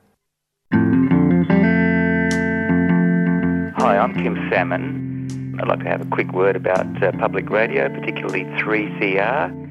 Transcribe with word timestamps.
Hi, 3.80 3.98
I'm 3.98 4.14
Kim 4.14 4.48
Salmon. 4.48 5.58
I'd 5.60 5.66
like 5.66 5.80
to 5.80 5.88
have 5.88 6.02
a 6.02 6.10
quick 6.10 6.30
word 6.30 6.54
about 6.54 7.02
uh, 7.02 7.10
public 7.18 7.50
radio, 7.50 7.88
particularly 7.88 8.44
3CR. 8.62 9.67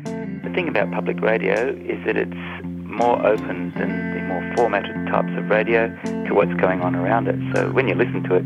The 0.48 0.54
thing 0.54 0.70
about 0.70 0.90
public 0.92 1.20
radio 1.20 1.76
is 1.76 2.00
that 2.06 2.16
it's 2.16 2.64
more 2.64 3.20
open 3.28 3.74
than 3.76 4.14
the 4.16 4.22
more 4.22 4.56
formatted 4.56 4.96
types 5.08 5.28
of 5.38 5.50
radio 5.50 5.90
to 6.26 6.34
what's 6.34 6.54
going 6.54 6.80
on 6.80 6.96
around 6.96 7.28
it. 7.28 7.36
So 7.54 7.70
when 7.72 7.90
you 7.90 7.96
listen 7.96 8.24
to 8.24 8.36
it, 8.36 8.46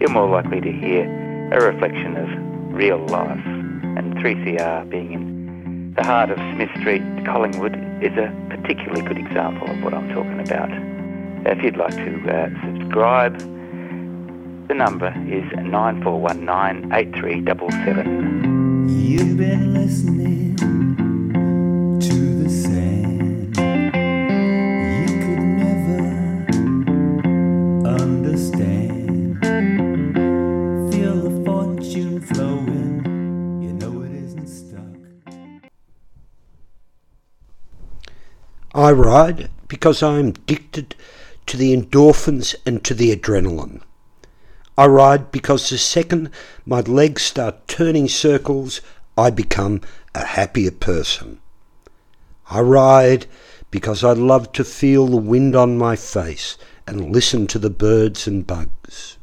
you're 0.00 0.08
more 0.08 0.30
likely 0.30 0.62
to 0.62 0.72
hear 0.72 1.04
a 1.52 1.60
reflection 1.60 2.16
of 2.16 2.74
real 2.74 3.04
life. 3.08 3.44
And 3.44 4.14
3CR 4.14 4.88
being 4.88 5.12
in 5.12 5.92
the 5.94 6.02
heart 6.02 6.30
of 6.30 6.38
Smith 6.54 6.70
Street, 6.80 7.02
Collingwood, 7.26 7.76
is 8.02 8.16
a 8.16 8.32
particularly 8.48 9.02
good 9.02 9.18
example 9.18 9.68
of 9.70 9.82
what 9.82 9.92
I'm 9.92 10.08
talking 10.14 10.40
about. 10.40 10.70
If 11.46 11.62
you'd 11.62 11.76
like 11.76 11.94
to 11.96 12.30
uh, 12.30 12.48
subscribe, 12.64 13.38
the 14.68 14.74
number 14.74 15.08
is 15.28 15.44
9419 15.52 16.94
8377. 16.94 18.88
You've 18.88 19.36
been 19.36 19.74
listening 19.74 21.01
I 38.92 38.94
ride 38.94 39.48
because 39.68 40.02
I 40.02 40.18
am 40.18 40.28
addicted 40.28 40.94
to 41.46 41.56
the 41.56 41.74
endorphins 41.74 42.54
and 42.66 42.84
to 42.84 42.92
the 42.92 43.16
adrenaline. 43.16 43.80
I 44.76 44.86
ride 44.86 45.32
because 45.32 45.70
the 45.70 45.78
second 45.78 46.28
my 46.66 46.80
legs 46.80 47.22
start 47.22 47.66
turning 47.68 48.06
circles, 48.06 48.82
I 49.16 49.30
become 49.30 49.80
a 50.14 50.26
happier 50.26 50.72
person. 50.72 51.40
I 52.50 52.60
ride 52.60 53.24
because 53.70 54.04
I 54.04 54.12
love 54.12 54.52
to 54.52 54.62
feel 54.62 55.06
the 55.06 55.16
wind 55.16 55.56
on 55.56 55.78
my 55.78 55.96
face 55.96 56.58
and 56.86 57.12
listen 57.12 57.46
to 57.46 57.58
the 57.58 57.70
birds 57.70 58.26
and 58.26 58.46
bugs. 58.46 59.16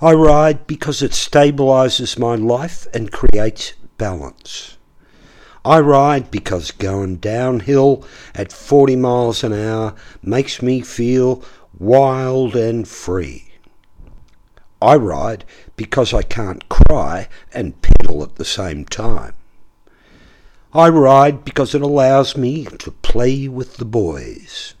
I 0.00 0.14
ride 0.14 0.66
because 0.66 1.02
it 1.02 1.10
stabilizes 1.10 2.18
my 2.18 2.34
life 2.34 2.86
and 2.94 3.12
creates 3.12 3.74
balance. 3.98 4.78
I 5.64 5.80
ride 5.80 6.30
because 6.30 6.70
going 6.70 7.16
downhill 7.16 8.06
at 8.34 8.52
40 8.52 8.96
miles 8.96 9.44
an 9.44 9.52
hour 9.52 9.94
makes 10.22 10.62
me 10.62 10.80
feel 10.80 11.44
wild 11.78 12.56
and 12.56 12.88
free. 12.88 13.52
I 14.80 14.96
ride 14.96 15.44
because 15.76 16.14
I 16.14 16.22
can't 16.22 16.66
cry 16.70 17.28
and 17.52 17.80
pedal 17.82 18.22
at 18.22 18.36
the 18.36 18.44
same 18.46 18.86
time. 18.86 19.34
I 20.72 20.88
ride 20.88 21.44
because 21.44 21.74
it 21.74 21.82
allows 21.82 22.36
me 22.36 22.64
to 22.64 22.90
play 22.90 23.46
with 23.46 23.76
the 23.76 23.84
boys. 23.84 24.74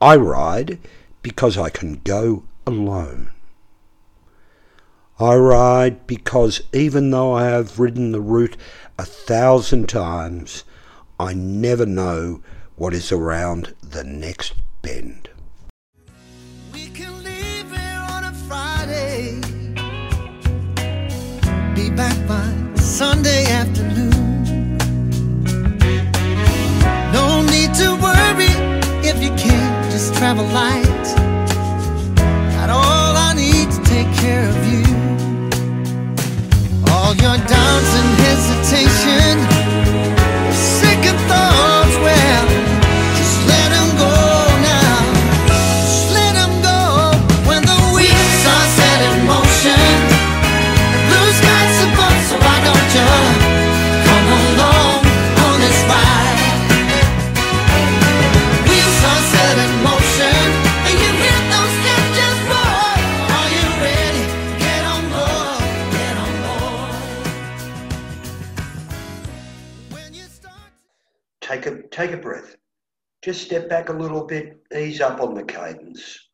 I 0.00 0.16
ride 0.16 0.78
because 1.20 1.58
I 1.58 1.68
can 1.68 2.00
go 2.04 2.44
alone. 2.66 3.33
I 5.20 5.36
ride 5.36 6.08
because 6.08 6.60
even 6.72 7.10
though 7.10 7.34
I 7.34 7.44
have 7.44 7.78
ridden 7.78 8.10
the 8.10 8.20
route 8.20 8.56
a 8.98 9.04
thousand 9.04 9.88
times, 9.88 10.64
I 11.20 11.34
never 11.34 11.86
know 11.86 12.42
what 12.74 12.94
is 12.94 13.12
around 13.12 13.76
the 13.80 14.02
next 14.02 14.54
bend. 14.82 15.28
We 16.72 16.88
can 16.88 17.22
leave 17.22 17.70
here 17.70 18.04
on 18.10 18.24
a 18.24 18.32
Friday. 18.48 19.40
Be 21.76 21.94
back 21.94 22.16
by 22.26 22.74
Sunday 22.74 23.46
afternoon. 23.52 24.78
No 27.12 27.40
need 27.42 27.72
to 27.74 27.94
worry 28.02 28.50
if 29.08 29.22
you 29.22 29.30
can't 29.36 29.92
just 29.92 30.12
travel 30.16 30.44
light. 30.46 31.04
Got 32.56 32.70
all 32.70 33.16
I 33.16 33.32
need 33.36 33.70
to 33.70 33.80
take 33.84 34.12
care 34.16 34.48
of. 34.48 34.63
Your 37.22 37.36
doubts 37.36 37.92
and 38.00 38.10
hesitation, 38.24 39.23
Just 73.24 73.46
step 73.46 73.70
back 73.70 73.88
a 73.88 73.92
little 73.94 74.26
bit, 74.26 74.58
ease 74.76 75.00
up 75.00 75.18
on 75.22 75.32
the 75.32 75.44
cadence. 75.44 76.28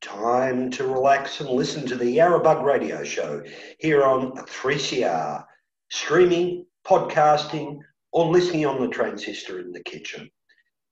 Time 0.00 0.70
to 0.70 0.86
relax 0.86 1.40
and 1.40 1.50
listen 1.50 1.84
to 1.88 1.96
the 1.96 2.18
Yarrabug 2.18 2.62
Radio 2.62 3.02
Show 3.02 3.42
here 3.80 4.04
on 4.04 4.36
3CR, 4.36 5.44
streaming, 5.90 6.66
podcasting, 6.86 7.80
or 8.12 8.26
listening 8.26 8.64
on 8.64 8.80
the 8.80 8.86
transistor 8.86 9.58
in 9.58 9.72
the 9.72 9.82
kitchen. 9.82 10.30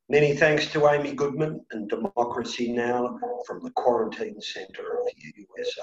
Many 0.09 0.34
thanks 0.34 0.72
to 0.72 0.88
Amy 0.88 1.12
Goodman 1.12 1.65
and 1.70 1.88
Democracy 1.88 2.72
Now! 2.72 3.16
from 3.47 3.62
the 3.62 3.70
Quarantine 3.70 4.41
Centre 4.41 4.99
of 4.99 5.06
the 5.06 5.44
USA. 5.56 5.82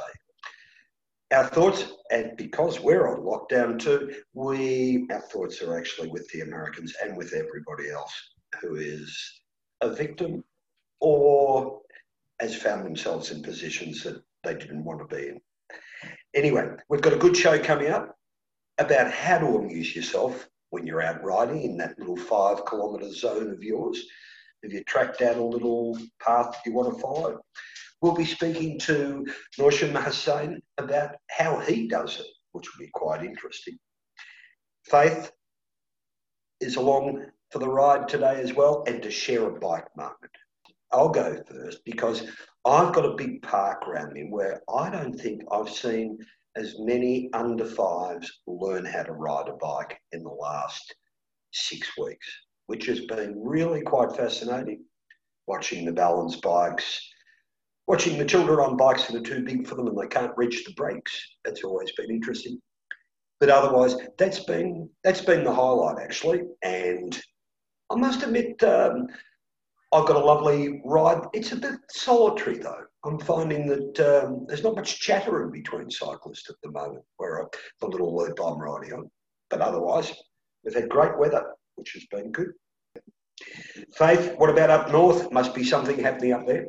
Our 1.32 1.48
thoughts, 1.48 1.94
and 2.12 2.36
because 2.36 2.82
we're 2.82 3.08
on 3.08 3.22
lockdown 3.22 3.80
too, 3.80 4.16
we 4.34 5.08
our 5.12 5.22
thoughts 5.22 5.62
are 5.62 5.78
actually 5.78 6.10
with 6.10 6.28
the 6.32 6.42
Americans 6.42 6.94
and 7.02 7.16
with 7.16 7.32
everybody 7.32 7.90
else 7.90 8.14
who 8.62 8.76
is 8.76 9.42
a 9.81 9.90
victim 9.90 10.44
or 11.00 11.81
has 12.40 12.56
found 12.56 12.86
themselves 12.86 13.31
in 13.31 13.41
positions 13.41 14.03
that 14.03 14.22
they 14.44 14.53
didn't 14.53 14.84
want 14.84 15.00
to 15.00 15.16
be 15.16 15.30
in. 15.30 15.41
Anyway, 16.34 16.68
we've 16.90 17.02
got 17.02 17.13
a 17.13 17.18
good 17.18 17.36
show 17.36 17.58
coming 17.59 17.90
up 17.90 18.16
about 18.78 19.12
how 19.12 19.38
to 19.38 19.58
amuse 19.58 19.96
yourself 19.96 20.47
when 20.69 20.86
you're 20.86 21.02
out 21.02 21.24
riding 21.24 21.62
in 21.63 21.78
that 21.78 21.97
little 21.97 22.18
five 22.18 22.66
kilometre 22.66 23.12
zone 23.12 23.50
of 23.50 23.63
yours. 23.63 24.06
Have 24.63 24.74
you 24.74 24.84
tracked 24.84 25.19
down 25.19 25.38
a 25.38 25.46
little 25.46 25.97
path 26.22 26.52
that 26.52 26.62
you 26.66 26.74
want 26.74 26.94
to 26.94 27.02
follow? 27.02 27.40
We'll 28.02 28.16
be 28.16 28.25
speaking 28.25 28.78
to 28.80 29.25
Norsham 29.57 29.96
Hussain 29.96 30.62
about 30.78 31.16
how 31.30 31.59
he 31.59 31.88
does 31.88 32.19
it, 32.19 32.28
which 32.52 32.68
will 32.75 32.86
be 32.86 32.92
quite 32.94 33.24
interesting. 33.24 33.78
Faith 34.84 35.31
is 36.59 36.75
along 36.75 37.25
for 37.56 37.60
the 37.60 37.69
ride 37.69 38.06
today 38.10 38.42
as 38.42 38.54
well 38.54 38.84
and 38.86 39.02
to 39.02 39.10
share 39.10 39.48
a 39.48 39.60
bike 39.62 39.88
moment. 39.96 40.18
I'll 40.92 41.07
go 41.07 41.42
first 41.48 41.86
because 41.86 42.28
I've 42.66 42.94
got 42.94 43.06
a 43.06 43.16
big 43.16 43.42
park 43.44 43.88
around 43.88 44.12
me 44.12 44.28
where 44.30 44.62
I 44.69 44.90
don't 44.90 45.13
think 45.13 45.42
I've 45.50 45.69
seen 45.69 46.18
as 46.57 46.75
many 46.80 47.30
under 47.31 47.63
fives 47.63 48.30
learn 48.46 48.84
how 48.84 49.04
to 49.04 49.13
ride 49.13 49.48
a 49.48 49.54
bike 49.54 49.98
in 50.12 50.22
the 50.22 50.31
last 50.31 50.96
six 51.54 51.88
weeks, 51.98 52.28
which 52.66 52.88
has 52.88 53.06
been 53.06 53.42
really 53.42 53.84
quite 53.84 54.12
fascinating. 54.18 54.84
Watching 55.48 55.86
the 55.86 55.94
balance 55.94 56.36
bikes, 56.36 57.10
watching 57.88 58.18
the 58.18 58.25
children 58.25 58.60
on 58.60 58.75
bikes 58.75 59.08
that 59.08 59.16
are 59.16 59.22
too 59.22 59.46
big 59.46 59.66
for 59.66 59.75
them 59.75 59.88
and 59.88 59.98
they 59.98 60.08
can't 60.08 60.36
reach 60.36 60.66
the 60.66 60.74
brakes. 60.74 61.18
That's 61.46 61.63
always 61.63 61.94
been 61.94 62.10
interesting. 62.10 62.62
But 63.40 63.50
otherwise, 63.50 63.96
that's 64.18 64.44
been 64.44 64.90
that's 65.06 65.22
been 65.22 65.46
the 65.46 65.54
highlight 65.54 66.04
actually. 66.04 66.42
And 66.62 67.18
I 67.90 67.96
must 67.96 68.24
admit, 68.24 68.62
um, 68.64 69.08
I've 69.94 70.08
got 70.08 70.16
a 70.16 70.26
lovely 70.26 70.82
ride. 70.84 71.22
It's 71.34 71.52
a 71.52 71.58
bit 71.58 71.80
solitary 71.90 72.58
though. 72.58 72.84
I'm 73.06 73.20
finding 73.20 73.68
that 73.68 74.00
um, 74.00 74.46
there's 74.48 74.64
not 74.64 74.76
much 74.76 75.00
chatter 75.00 75.44
in 75.44 75.52
between 75.52 75.92
cyclists 75.92 76.50
at 76.50 76.56
the 76.64 76.72
moment, 76.72 77.04
where 77.18 77.44
I, 77.44 77.46
the 77.80 77.88
little 77.88 78.16
loop 78.16 78.40
I'm 78.44 78.60
riding 78.60 78.94
on. 78.94 79.12
But 79.50 79.62
otherwise, 79.62 80.12
We've 80.66 80.74
had 80.74 80.90
great 80.90 81.18
weather, 81.18 81.46
which 81.76 81.94
has 81.94 82.06
been 82.06 82.32
good. 82.32 82.52
Faith, 83.96 84.34
what 84.38 84.50
about 84.50 84.72
up 84.72 84.92
north? 84.92 85.32
Must 85.32 85.54
be 85.54 85.64
something 85.64 86.00
happening 86.00 86.34
up 86.34 86.48
there. 86.48 86.68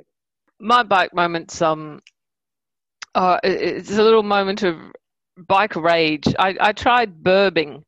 My 0.61 0.83
bike 0.83 1.15
moments, 1.15 1.63
um, 1.63 2.01
uh, 3.15 3.39
it's 3.43 3.97
a 3.97 4.03
little 4.03 4.23
moment 4.23 4.63
of 4.63 4.77
bike 5.49 5.77
rage. 5.77 6.27
I, 6.39 6.57
I 6.61 6.73
tried 6.73 7.23
burbing, 7.23 7.83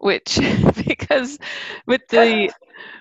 which 0.00 0.38
because 0.86 1.38
with 1.86 2.02
the 2.10 2.50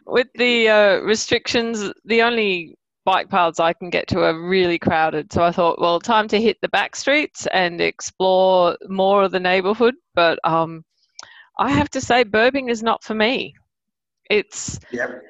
with 0.05 0.27
the 0.35 0.69
uh, 0.69 0.99
restrictions, 0.99 1.91
the 2.05 2.21
only 2.21 2.75
bike 3.05 3.29
paths 3.29 3.59
I 3.59 3.73
can 3.73 3.89
get 3.89 4.07
to 4.09 4.21
are 4.21 4.39
really 4.39 4.77
crowded. 4.77 5.33
So 5.33 5.43
I 5.43 5.51
thought, 5.51 5.79
well, 5.79 5.99
time 5.99 6.27
to 6.29 6.39
hit 6.39 6.57
the 6.61 6.69
back 6.69 6.95
streets 6.95 7.47
and 7.51 7.81
explore 7.81 8.77
more 8.87 9.23
of 9.23 9.31
the 9.31 9.39
neighborhood. 9.39 9.95
But 10.13 10.39
um, 10.43 10.83
I 11.57 11.71
have 11.71 11.89
to 11.91 12.01
say, 12.01 12.23
burbing 12.23 12.69
is 12.69 12.83
not 12.83 13.03
for 13.03 13.15
me. 13.15 13.55
It's 14.29 14.79
Yep. 14.91 15.23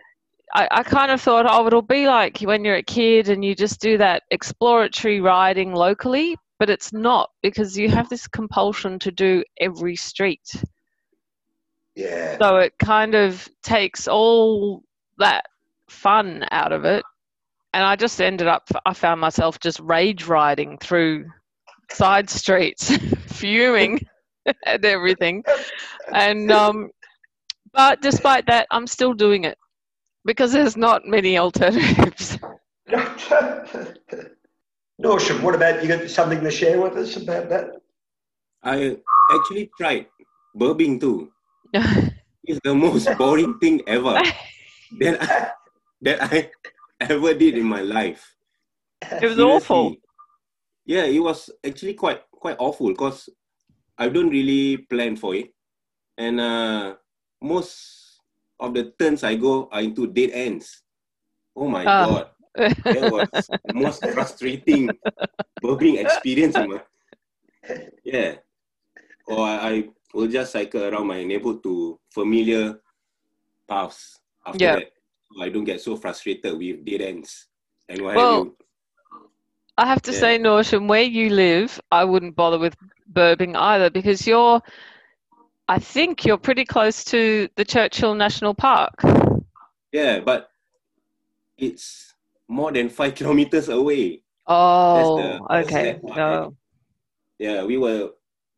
I, 0.53 0.67
I 0.71 0.83
kind 0.83 1.11
of 1.11 1.21
thought, 1.21 1.45
oh, 1.47 1.67
it'll 1.67 1.81
be 1.81 2.07
like 2.07 2.39
when 2.39 2.65
you're 2.65 2.75
a 2.75 2.83
kid 2.83 3.29
and 3.29 3.45
you 3.45 3.55
just 3.55 3.79
do 3.79 3.97
that 3.99 4.23
exploratory 4.31 5.21
riding 5.21 5.73
locally, 5.73 6.35
but 6.57 6.69
it's 6.69 6.91
not 6.91 7.29
because 7.43 7.77
you 7.77 7.89
have 7.89 8.09
this 8.09 8.27
compulsion 8.27 8.97
to 8.99 9.11
do 9.11 9.43
every 9.59 9.95
street. 9.95 10.63
Yeah. 11.99 12.37
So 12.39 12.55
it 12.55 12.73
kind 12.79 13.13
of 13.13 13.49
takes 13.61 14.07
all 14.07 14.83
that 15.17 15.45
fun 15.89 16.45
out 16.49 16.71
of 16.71 16.85
it. 16.85 17.03
And 17.73 17.83
I 17.83 17.97
just 17.97 18.21
ended 18.21 18.47
up, 18.47 18.69
I 18.85 18.93
found 18.93 19.19
myself 19.19 19.59
just 19.59 19.81
rage 19.81 20.25
riding 20.25 20.77
through 20.77 21.25
side 21.91 22.29
streets, 22.29 22.95
fuming 23.27 23.99
at 24.65 24.85
everything. 24.85 25.43
And, 26.13 26.49
um, 26.61 26.89
but 27.73 28.01
despite 28.01 28.45
that, 28.47 28.65
I'm 28.71 28.87
still 28.87 29.13
doing 29.13 29.43
it 29.43 29.57
because 30.23 30.53
there's 30.53 30.77
not 30.77 31.05
many 31.05 31.37
alternatives. 31.37 32.39
Norsham, 35.03 35.41
what 35.41 35.53
about 35.53 35.81
you 35.81 35.89
got 35.89 36.09
something 36.09 36.41
to 36.41 36.49
share 36.49 36.79
with 36.79 36.93
us 36.93 37.17
about 37.17 37.49
that? 37.49 37.71
I 38.63 38.97
actually 39.31 39.69
tried 39.77 40.07
burbing 40.57 41.01
too. 41.01 41.31
It's 42.43 42.59
the 42.63 42.73
most 42.73 43.07
boring 43.17 43.59
thing 43.59 43.81
ever 43.87 44.21
that 44.99 45.21
I, 45.21 45.51
that 46.01 46.17
I 46.23 46.49
ever 46.99 47.33
did 47.33 47.57
in 47.57 47.65
my 47.65 47.81
life. 47.81 48.35
It 49.01 49.27
was 49.27 49.39
awful. 49.39 49.95
Yeah, 50.85 51.03
it 51.05 51.19
was 51.19 51.49
actually 51.65 51.93
quite 51.93 52.21
quite 52.31 52.57
awful 52.59 52.87
because 52.89 53.29
I 53.97 54.09
don't 54.09 54.29
really 54.29 54.77
plan 54.89 55.15
for 55.15 55.35
it, 55.35 55.53
and 56.17 56.39
uh, 56.39 56.95
most 57.41 58.19
of 58.59 58.73
the 58.73 58.91
turns 58.97 59.23
I 59.23 59.35
go 59.35 59.69
are 59.71 59.81
into 59.81 60.07
dead 60.07 60.31
ends. 60.33 60.81
Oh 61.55 61.67
my 61.67 61.85
Ah. 61.85 62.05
god, 62.05 62.25
that 62.85 63.11
was 63.11 63.51
the 63.65 63.73
most 63.73 64.03
frustrating 64.09 64.97
burbing 65.63 65.99
experience 65.99 66.55
in 66.57 66.69
my 66.69 66.81
yeah. 68.03 68.35
Or 69.27 69.45
I, 69.45 69.69
I 69.69 69.89
will 70.13 70.27
just 70.27 70.51
cycle 70.51 70.83
around 70.83 71.07
my 71.07 71.23
neighborhood 71.23 71.63
to 71.63 71.99
familiar 72.11 72.79
paths 73.67 74.19
after 74.45 74.59
Yeah. 74.59 74.75
that. 74.75 74.91
So 75.31 75.43
I 75.43 75.49
don't 75.49 75.63
get 75.63 75.81
so 75.81 75.95
frustrated 75.95 76.57
with 76.57 76.83
dead 76.85 77.01
ends 77.01 77.47
and 77.87 78.01
what 78.01 78.15
Well, 78.15 78.35
have 78.37 78.45
you. 78.45 78.55
I 79.77 79.85
have 79.85 80.01
to 80.03 80.11
Yeah. 80.11 80.19
say, 80.19 80.39
Norsham, 80.39 80.87
where 80.87 81.03
you 81.03 81.29
live, 81.29 81.79
I 81.91 82.03
wouldn't 82.03 82.35
bother 82.35 82.59
with 82.59 82.75
burbing 83.13 83.55
either 83.55 83.89
because 83.89 84.27
you're, 84.27 84.61
I 85.67 85.79
think 85.79 86.25
you're 86.25 86.37
pretty 86.37 86.65
close 86.65 87.03
to 87.05 87.47
the 87.55 87.63
Churchill 87.63 88.15
National 88.15 88.53
Park. 88.53 88.95
Yeah, 89.91 90.19
but 90.19 90.49
it's 91.57 92.13
more 92.47 92.71
than 92.71 92.89
five 92.89 93.15
kilometers 93.15 93.69
away. 93.69 94.23
Oh, 94.47 95.45
okay. 95.49 95.99
No. 96.03 96.55
Yeah, 97.37 97.63
we 97.63 97.77
were, 97.77 98.09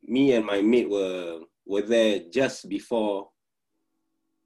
me 0.03 0.33
and 0.33 0.45
my 0.45 0.61
mate 0.61 0.89
were 0.89 1.39
were 1.65 1.81
there 1.81 2.21
just 2.31 2.67
before 2.67 3.29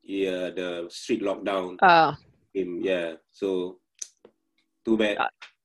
yeah, 0.05 0.51
the 0.51 0.85
street 0.89 1.23
lockdown 1.23 1.77
Ah, 1.81 2.17
came. 2.55 2.79
Yeah, 2.81 3.13
so 3.31 3.79
too 4.85 4.97
bad. 4.97 5.17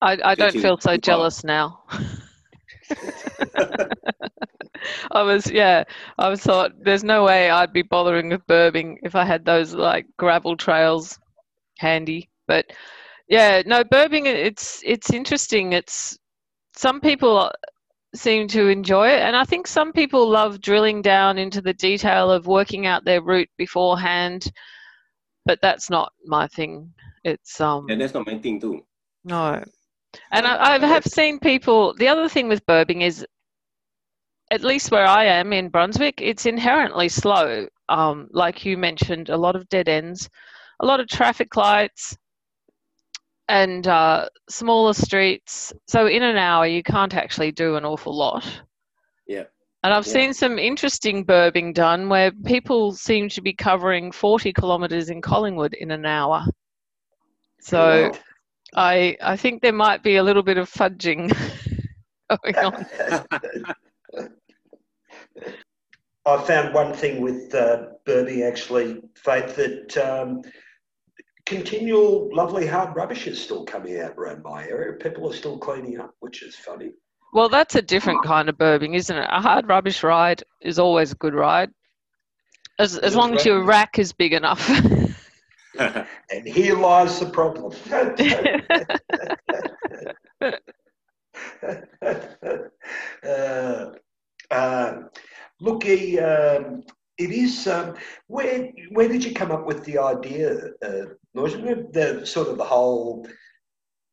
I, 0.03 0.19
I 0.25 0.35
don't 0.35 0.59
feel 0.59 0.79
so 0.81 0.97
jealous 0.97 1.45
now. 1.45 1.83
I 5.13 5.23
was, 5.23 5.51
yeah, 5.51 5.85
I 6.19 6.29
was 6.29 6.41
thought 6.41 6.73
there's 6.83 7.05
no 7.05 7.25
way 7.25 7.51
I'd 7.51 7.73
be 7.73 7.83
bothering 7.83 8.31
with 8.31 8.47
burbing 8.47 8.97
if 9.03 9.15
I 9.15 9.25
had 9.25 9.45
those 9.45 9.75
like 9.75 10.07
gravel 10.17 10.57
trails 10.57 11.19
handy. 11.79 12.31
But 12.49 12.73
yeah, 13.29 13.63
no, 13.67 13.85
burbing, 13.85 14.25
it's, 14.25 14.81
it's 14.85 15.13
interesting. 15.13 15.75
It's, 15.75 16.19
some 16.75 17.01
people 17.01 17.51
seem 18.15 18.49
to 18.49 18.69
enjoy 18.69 19.09
it. 19.09 19.21
And 19.21 19.37
I 19.37 19.45
think 19.45 19.67
some 19.67 19.93
people 19.93 20.29
love 20.29 20.61
drilling 20.61 21.03
down 21.03 21.39
into 21.39 21.61
the 21.61 21.75
detail 21.75 22.31
of 22.31 22.47
working 22.47 22.87
out 22.87 23.05
their 23.05 23.23
route 23.23 23.51
beforehand. 23.57 24.51
But 25.47 25.61
that's 25.63 25.91
not 25.91 26.13
my 26.27 26.47
thing. 26.49 26.93
It's, 27.25 27.61
um, 27.61 27.87
yeah, 27.89 27.97
that's 27.97 28.15
not 28.15 28.27
my 28.27 28.39
thing 28.39 28.61
too. 28.61 28.83
no. 29.25 29.63
And 30.33 30.45
I, 30.45 30.75
I 30.75 30.79
have 30.79 31.05
seen 31.05 31.39
people, 31.39 31.95
the 31.95 32.09
other 32.09 32.29
thing 32.29 32.49
with 32.49 32.67
burbing 32.67 33.03
is, 33.03 33.25
at 34.51 34.63
least 34.63 34.91
where 34.91 35.07
I 35.07 35.25
am 35.25 35.53
in 35.53 35.69
Brunswick, 35.69 36.21
it's 36.21 36.47
inherently 36.47 37.09
slow. 37.09 37.69
Um, 37.89 38.29
like 38.33 38.65
you 38.65 38.77
mentioned, 38.77 39.29
a 39.29 39.37
lot 39.37 39.55
of 39.55 39.69
dead 39.69 39.89
ends, 39.89 40.29
a 40.81 40.87
lot 40.87 40.99
of 40.99 41.07
traffic 41.07 41.55
lights, 41.55 42.17
and 43.51 43.87
uh, 43.89 44.29
smaller 44.49 44.95
streets. 44.95 45.73
So 45.89 46.07
in 46.07 46.23
an 46.23 46.37
hour, 46.37 46.67
you 46.67 46.83
can't 46.83 47.15
actually 47.15 47.51
do 47.53 47.77
an 47.77 47.85
awful 47.85 48.17
lot. 48.17 48.45
Yeah. 49.27 49.45
And 49.83 49.93
I've 49.93 50.07
Yeah. 50.07 50.13
seen 50.13 50.35
some 50.35 50.59
interesting 50.59 51.25
burbing 51.27 51.75
done 51.75 52.09
where 52.09 52.31
people 52.45 52.93
seem 52.93 53.29
to 53.31 53.43
be 53.43 53.53
covering 53.53 54.13
40 54.13 54.53
kilometres 54.53 55.11
in 55.11 55.21
Collingwood 55.21 55.75
in 55.75 55.91
an 55.91 56.07
hour. 56.07 56.45
So 57.61 58.13
I 58.75 59.17
I 59.21 59.37
think 59.37 59.63
there 59.63 59.73
might 59.73 60.03
be 60.03 60.17
a 60.17 60.23
little 60.23 60.43
bit 60.43 60.59
of 60.59 60.71
fudging 60.71 61.29
going 62.31 62.57
on. 62.63 62.87
I 66.27 66.43
found 66.45 66.75
one 66.75 66.93
thing 66.93 67.21
with 67.21 67.55
uh, 67.55 67.87
Burby 68.07 68.43
actually, 68.47 69.03
Faith, 69.17 69.57
that 69.57 69.97
um, 69.99 70.43
continual 71.51 72.31
lovely 72.33 72.65
hard 72.65 72.95
rubbish 72.95 73.27
is 73.27 73.43
still 73.43 73.65
coming 73.65 73.99
out 74.01 74.15
around 74.17 74.41
my 74.45 74.65
area. 74.69 74.93
People 74.93 75.29
are 75.29 75.35
still 75.35 75.59
cleaning 75.59 75.99
up, 75.99 76.15
which 76.21 76.45
is 76.45 76.55
funny. 76.55 76.93
Well, 77.33 77.49
that's 77.49 77.75
a 77.75 77.83
different 77.83 78.23
kind 78.25 78.49
of 78.49 78.57
burbing, 78.57 78.95
isn't 78.95 79.17
it? 79.17 79.27
A 79.29 79.41
hard 79.41 79.69
rubbish 79.69 80.05
ride 80.05 80.45
is 80.63 80.79
always 80.79 81.11
a 81.11 81.17
good 81.17 81.35
ride, 81.35 81.71
as 82.79 82.97
as 82.97 83.17
long 83.17 83.35
as 83.35 83.45
your 83.45 83.65
rack 83.65 83.99
is 83.99 84.13
big 84.13 84.33
enough. 84.33 84.71
And 86.33 86.47
here 86.47 86.79
lies 86.79 87.19
the 87.19 87.27
problem. 87.27 87.73
uh, 93.25 93.87
uh, 94.51 94.95
looky, 95.61 96.21
um, 96.21 96.85
it 97.19 97.31
is. 97.31 97.67
Um, 97.67 97.97
where 98.27 98.71
where 98.91 99.09
did 99.09 99.25
you 99.25 99.33
come 99.33 99.53
up 99.53 99.67
with 99.67 99.85
the 99.85 99.99
idea, 99.99 100.71
uh, 100.83 101.07
Noisy? 101.35 101.61
The 101.93 102.27
sort 102.27 102.49
of 102.49 102.59
the 102.59 102.65
whole 102.65 103.27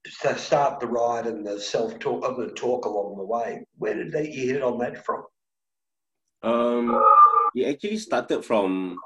to 0.05 0.37
start 0.37 0.79
the 0.79 0.87
ride 0.87 1.27
and 1.27 1.45
the 1.45 1.59
self 1.59 1.99
talk 1.99 2.23
of 2.23 2.37
the 2.37 2.53
talk 2.53 2.85
along 2.85 3.17
the 3.17 3.25
way. 3.25 3.65
Where 3.77 3.93
did 3.93 4.13
you 4.33 4.53
hit 4.53 4.61
on 4.61 4.77
that 4.79 5.05
from? 5.05 5.23
Um, 6.43 7.03
it 7.55 7.67
actually 7.67 7.97
started 7.97 8.45
from 8.45 8.97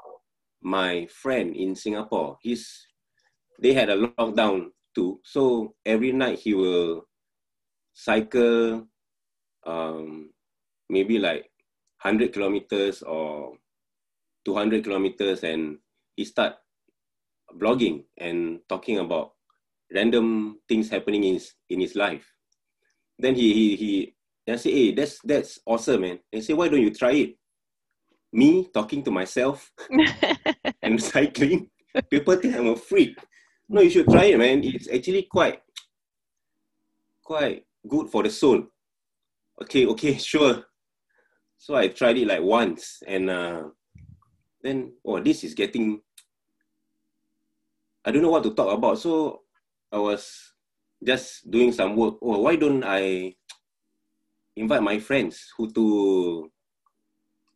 my 0.62 1.08
friend 1.10 1.56
in 1.56 1.74
Singapore. 1.74 2.38
He's 2.40 2.86
they 3.60 3.72
had 3.72 3.88
a 3.88 3.96
lockdown 3.96 4.66
too, 4.94 5.20
so 5.24 5.74
every 5.84 6.12
night 6.12 6.38
he 6.38 6.54
will 6.54 7.06
cycle, 7.94 8.86
um, 9.66 10.30
maybe 10.88 11.18
like 11.18 11.50
hundred 11.98 12.32
kilometers 12.32 13.02
or 13.02 13.54
two 14.44 14.54
hundred 14.54 14.84
kilometers, 14.84 15.42
and 15.42 15.78
he 16.16 16.24
start 16.24 16.54
blogging 17.58 18.04
and 18.18 18.60
talking 18.68 18.98
about 18.98 19.32
random 19.94 20.58
things 20.68 20.90
happening 20.90 21.24
in 21.24 21.34
his 21.34 21.52
in 21.70 21.80
his 21.80 21.94
life. 21.96 22.26
Then 23.18 23.34
he 23.34 23.52
he 23.52 23.76
he 23.76 24.14
and 24.46 24.54
I 24.54 24.56
say, 24.58 24.72
hey, 24.72 24.92
that's 24.92 25.20
that's 25.24 25.58
awesome, 25.66 26.00
man. 26.02 26.18
And 26.32 26.42
say, 26.44 26.54
why 26.54 26.68
don't 26.68 26.82
you 26.82 26.92
try 26.92 27.12
it? 27.12 27.36
Me 28.32 28.68
talking 28.72 29.02
to 29.04 29.10
myself 29.10 29.70
and 30.82 31.02
cycling. 31.02 31.70
People 32.10 32.36
think 32.36 32.56
I'm 32.56 32.68
a 32.68 32.76
freak. 32.76 33.16
No, 33.68 33.80
you 33.82 33.90
should 33.90 34.08
try 34.08 34.24
it, 34.24 34.38
man. 34.38 34.64
It's 34.64 34.88
actually 34.88 35.24
quite 35.30 35.60
quite 37.24 37.64
good 37.88 38.08
for 38.10 38.22
the 38.22 38.30
soul. 38.30 38.64
Okay, 39.62 39.86
okay, 39.86 40.18
sure. 40.18 40.64
So 41.58 41.74
I 41.76 41.88
tried 41.88 42.18
it 42.18 42.26
like 42.26 42.42
once 42.42 43.02
and 43.06 43.30
uh 43.30 43.64
Then, 44.62 44.94
oh, 45.04 45.20
this 45.20 45.44
is 45.44 45.54
getting. 45.54 46.00
I 48.04 48.10
don't 48.10 48.22
know 48.22 48.30
what 48.30 48.42
to 48.44 48.54
talk 48.54 48.72
about. 48.76 48.98
So 48.98 49.42
I 49.90 49.98
was 49.98 50.54
just 51.02 51.50
doing 51.50 51.72
some 51.72 51.96
work. 51.96 52.16
Oh, 52.22 52.40
why 52.40 52.56
don't 52.56 52.82
I 52.84 53.34
invite 54.56 54.82
my 54.82 54.98
friends 54.98 55.52
who 55.56 55.70
to 55.72 56.50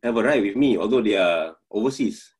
have 0.02 0.16
a 0.16 0.22
ride 0.22 0.42
with 0.42 0.56
me, 0.56 0.76
although 0.78 1.02
they 1.02 1.16
are 1.16 1.56
overseas. 1.70 2.32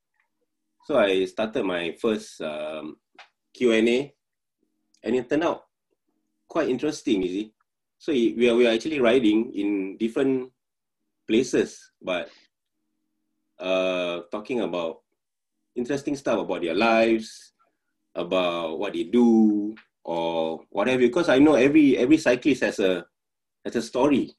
So 0.86 0.98
I 0.98 1.24
started 1.24 1.64
my 1.64 1.96
first 2.00 2.40
um, 2.40 2.96
Q&A 3.52 4.14
and 5.02 5.16
it 5.16 5.28
turned 5.28 5.44
out 5.44 5.64
quite 6.48 6.68
interesting, 6.68 7.22
you 7.22 7.28
see. 7.28 7.52
So 7.98 8.12
it- 8.12 8.36
we 8.36 8.48
are, 8.48 8.54
we 8.54 8.66
are 8.66 8.72
actually 8.72 9.00
riding 9.00 9.52
in 9.54 9.96
different 9.98 10.52
places, 11.26 11.90
but 12.00 12.30
uh, 13.58 14.20
talking 14.30 14.60
about 14.60 15.02
interesting 15.74 16.14
stuff 16.14 16.38
about 16.38 16.62
their 16.62 16.74
lives, 16.74 17.52
about 18.16 18.78
what 18.80 18.94
they 18.94 19.04
do, 19.04 19.74
or 20.04 20.60
whatever. 20.70 20.98
Because 21.04 21.28
I 21.28 21.38
know 21.38 21.54
every 21.54 21.96
every 21.98 22.16
cyclist 22.16 22.62
has 22.62 22.78
a 22.80 23.04
has 23.64 23.76
a 23.76 23.82
story 23.82 24.34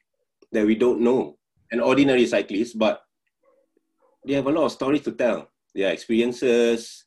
that 0.52 0.66
we 0.66 0.76
don't 0.76 1.02
know. 1.02 1.38
An 1.72 1.80
ordinary 1.80 2.26
cyclist, 2.26 2.80
but 2.80 3.04
they 4.26 4.34
have 4.34 4.48
a 4.48 4.52
lot 4.52 4.66
of 4.66 4.72
stories 4.72 5.02
to 5.04 5.12
tell. 5.12 5.50
Their 5.76 5.92
experiences, 5.92 7.06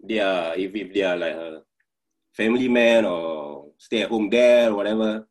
their 0.00 0.54
if, 0.56 0.74
if 0.74 0.92
they 0.92 1.02
are 1.02 1.16
like 1.16 1.34
a 1.34 1.62
family 2.32 2.68
man 2.68 3.04
or 3.04 3.70
stay 3.76 4.02
at 4.02 4.08
home 4.08 4.30
dad 4.30 4.72
or 4.72 4.76
whatever, 4.76 5.28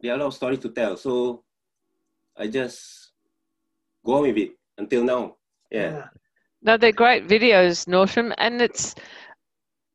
there 0.00 0.12
are 0.12 0.16
a 0.16 0.18
lot 0.18 0.26
of 0.26 0.34
stories 0.34 0.58
to 0.60 0.70
tell. 0.70 0.96
So 0.96 1.44
I 2.36 2.48
just 2.48 3.12
go 4.04 4.16
on 4.16 4.22
with 4.22 4.36
it 4.36 4.50
until 4.76 5.04
now. 5.04 5.36
Yeah. 5.70 6.08
No, 6.62 6.76
they're 6.76 6.92
great 6.92 7.26
videos, 7.26 7.88
Norsham, 7.88 8.32
and 8.38 8.62
it's 8.62 8.94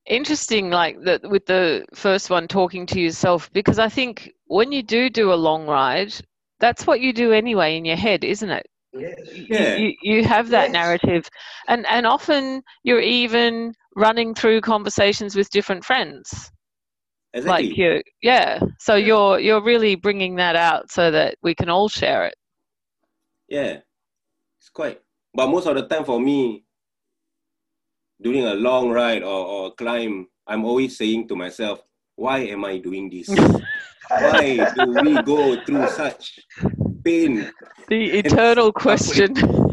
interesting, 0.07 0.69
like 0.69 1.01
that 1.03 1.29
with 1.29 1.45
the 1.45 1.85
first 1.93 2.29
one, 2.29 2.47
talking 2.47 2.85
to 2.87 2.99
yourself, 2.99 3.51
because 3.53 3.79
I 3.79 3.89
think 3.89 4.31
when 4.47 4.71
you 4.71 4.83
do 4.83 5.09
do 5.09 5.33
a 5.33 5.35
long 5.35 5.67
ride, 5.67 6.13
that's 6.59 6.87
what 6.87 7.01
you 7.01 7.13
do 7.13 7.31
anyway 7.33 7.77
in 7.77 7.85
your 7.85 7.97
head, 7.97 8.23
isn't 8.23 8.49
it? 8.49 8.67
Yes. 8.93 9.41
Yeah. 9.49 9.77
You, 9.77 9.93
you 10.01 10.23
have 10.25 10.49
that 10.49 10.71
Yes. 10.71 10.71
narrative, 10.71 11.27
and 11.67 11.85
and 11.87 12.05
often 12.05 12.61
you're 12.83 13.01
even 13.01 13.73
running 13.95 14.33
through 14.35 14.61
conversations 14.61 15.35
with 15.35 15.49
different 15.49 15.83
friends, 15.85 16.51
Exactly. 17.33 17.67
like 17.67 17.77
you, 17.77 18.01
yeah. 18.21 18.59
So 18.79 18.95
you're 18.95 19.39
you're 19.39 19.63
really 19.63 19.95
bringing 19.95 20.35
that 20.37 20.55
out 20.55 20.91
so 20.91 21.11
that 21.11 21.35
we 21.43 21.55
can 21.55 21.69
all 21.69 21.89
share 21.89 22.25
it. 22.25 22.35
Yeah, 23.49 23.79
it's 24.59 24.69
quite. 24.69 25.01
But 25.33 25.47
most 25.49 25.67
of 25.67 25.75
the 25.75 25.87
time 25.87 26.05
for 26.05 26.19
me, 26.19 26.65
during 28.21 28.45
a 28.45 28.53
long 28.53 28.89
ride 28.89 29.23
or, 29.23 29.45
or 29.45 29.75
climb, 29.75 30.27
I'm 30.47 30.65
always 30.65 30.97
saying 30.97 31.27
to 31.29 31.35
myself, 31.35 31.81
why 32.15 32.39
am 32.39 32.65
I 32.65 32.77
doing 32.79 33.09
this? 33.09 33.29
why 34.09 34.73
do 34.75 34.91
we 35.03 35.21
go 35.21 35.63
through 35.65 35.87
such 35.89 36.39
pain? 37.03 37.51
The 37.87 38.05
eternal 38.19 38.71
question. 38.71 39.33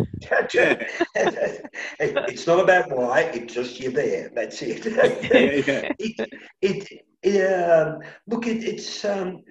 It's 2.01 2.47
not 2.47 2.61
about 2.61 2.91
why, 2.91 3.21
it's 3.35 3.53
just 3.53 3.79
you're 3.79 3.93
there. 3.93 4.31
That's 4.35 4.63
it. 4.63 4.87
yeah. 5.67 5.93
it, 5.99 6.31
it, 6.63 7.05
it 7.23 7.71
um, 7.71 7.99
look, 8.27 8.47
it, 8.47 8.65
it's 8.65 9.05
um, 9.05 9.43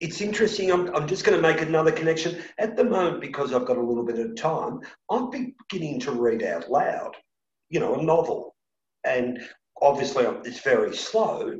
it's 0.00 0.20
interesting. 0.20 0.72
I'm, 0.72 0.92
I'm 0.94 1.06
just 1.06 1.24
going 1.24 1.40
to 1.40 1.48
make 1.48 1.60
another 1.60 1.92
connection 1.92 2.42
at 2.58 2.76
the 2.76 2.84
moment 2.84 3.20
because 3.20 3.52
I've 3.52 3.66
got 3.66 3.76
a 3.76 3.82
little 3.82 4.04
bit 4.04 4.18
of 4.18 4.34
time. 4.34 4.80
I'm 5.08 5.30
beginning 5.30 6.00
to 6.00 6.12
read 6.12 6.42
out 6.42 6.68
loud, 6.68 7.14
you 7.72 7.80
know, 7.80 7.94
a 7.94 8.02
novel, 8.02 8.54
and 9.04 9.40
obviously 9.80 10.24
it's 10.44 10.60
very 10.60 10.94
slow, 10.94 11.52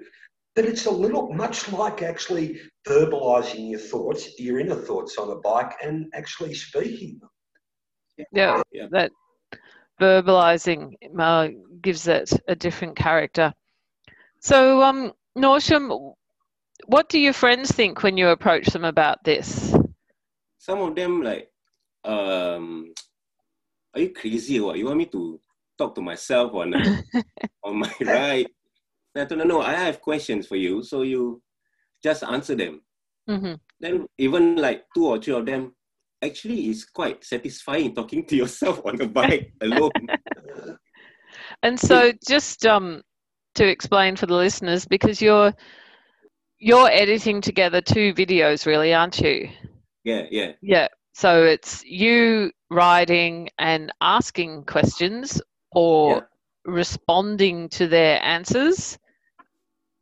but 0.54 0.66
it's 0.66 0.86
a 0.86 0.90
little 0.90 1.32
much 1.32 1.72
like 1.72 2.02
actually 2.02 2.60
verbalizing 2.86 3.70
your 3.70 3.80
thoughts, 3.80 4.38
your 4.38 4.60
inner 4.60 4.76
thoughts 4.76 5.16
on 5.18 5.30
a 5.30 5.40
bike, 5.40 5.72
and 5.82 6.06
actually 6.14 6.54
speaking 6.54 7.18
them. 7.20 7.30
Yeah, 8.32 8.62
Yeah. 8.72 8.86
that 8.90 9.10
verbalizing 10.00 10.92
uh, 11.18 11.48
gives 11.80 12.06
it 12.06 12.30
a 12.46 12.54
different 12.54 12.96
character. 12.96 13.54
So, 14.40 14.82
um, 14.82 15.12
Norsham, 15.36 16.14
what 16.86 17.08
do 17.08 17.18
your 17.18 17.32
friends 17.32 17.72
think 17.72 18.02
when 18.02 18.18
you 18.18 18.28
approach 18.28 18.66
them 18.66 18.84
about 18.84 19.24
this? 19.24 19.74
Some 20.58 20.80
of 20.80 20.94
them 20.94 21.22
like, 21.22 21.48
um, 22.04 22.92
are 23.94 24.00
you 24.00 24.12
crazy 24.12 24.58
or 24.60 24.66
what? 24.66 24.78
You 24.78 24.86
want 24.86 24.98
me 24.98 25.06
to 25.06 25.40
talk 25.78 25.94
to 25.94 26.00
myself 26.02 26.54
on 26.54 26.74
a, 26.74 27.04
on 27.64 27.78
my 27.78 27.92
ride? 28.00 28.48
And 29.14 29.22
I 29.22 29.26
told 29.26 29.46
no, 29.46 29.60
I 29.60 29.72
have 29.74 30.00
questions 30.00 30.46
for 30.46 30.56
you, 30.56 30.82
so 30.82 31.02
you 31.02 31.42
just 32.02 32.22
answer 32.24 32.54
them. 32.54 32.82
hmm 33.28 33.54
then 33.80 34.06
even 34.16 34.56
like 34.56 34.84
two 34.94 35.06
or 35.06 35.18
three 35.18 35.34
of 35.34 35.44
them 35.44 35.74
actually 36.22 36.70
it's 36.70 36.84
quite 36.84 37.24
satisfying 37.24 37.92
talking 37.94 38.24
to 38.24 38.36
yourself 38.36 38.80
on 38.86 39.00
a 39.00 39.08
bike 39.08 39.52
alone 39.60 39.90
And 41.62 41.78
so, 41.78 42.12
just 42.26 42.66
um, 42.66 43.02
to 43.54 43.66
explain 43.66 44.16
for 44.16 44.26
the 44.26 44.34
listeners, 44.34 44.84
because 44.86 45.20
you're 45.20 45.52
you're 46.58 46.88
editing 46.90 47.40
together 47.40 47.80
two 47.80 48.14
videos, 48.14 48.66
really, 48.66 48.94
aren't 48.94 49.20
you? 49.20 49.48
yeah 50.04 50.26
yeah 50.30 50.52
Yeah. 50.62 50.88
So 51.14 51.44
it's 51.44 51.84
you 51.84 52.50
writing 52.70 53.50
and 53.58 53.92
asking 54.00 54.64
questions 54.64 55.40
or 55.74 56.16
Yeah. 56.16 56.20
responding 56.64 57.68
to 57.70 57.86
their 57.88 58.22
answers 58.22 58.98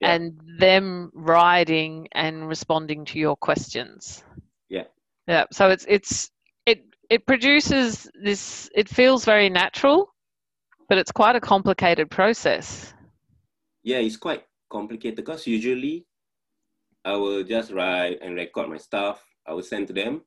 Yeah. 0.01 0.15
and 0.15 0.41
them 0.59 1.11
writing 1.15 2.09
and 2.13 2.49
responding 2.49 3.05
to 3.07 3.19
your 3.19 3.37
questions. 3.37 4.25
Yeah. 4.69 4.85
Yeah. 5.27 5.45
So 5.53 5.69
it's 5.71 5.87
it's 5.89 6.31
it 6.67 6.85
it 7.11 7.27
produces 7.27 8.11
this 8.23 8.71
it 8.75 8.89
feels 8.89 9.25
very 9.25 9.49
natural, 9.51 10.13
but 10.89 10.99
it's 10.99 11.13
quite 11.13 11.37
a 11.37 11.41
complicated 11.41 12.11
process. 12.11 12.95
yeah 13.83 13.99
it's 13.99 14.19
quite 14.19 14.45
complicated 14.69 15.17
because 15.17 15.47
usually 15.47 16.05
i 17.05 17.15
will 17.17 17.43
just 17.43 17.73
write 17.73 18.19
and 18.21 18.37
record 18.37 18.69
my 18.69 18.77
stuff 18.77 19.25
i 19.49 19.55
will 19.55 19.63
send 19.63 19.87
to 19.89 19.95
them 19.95 20.21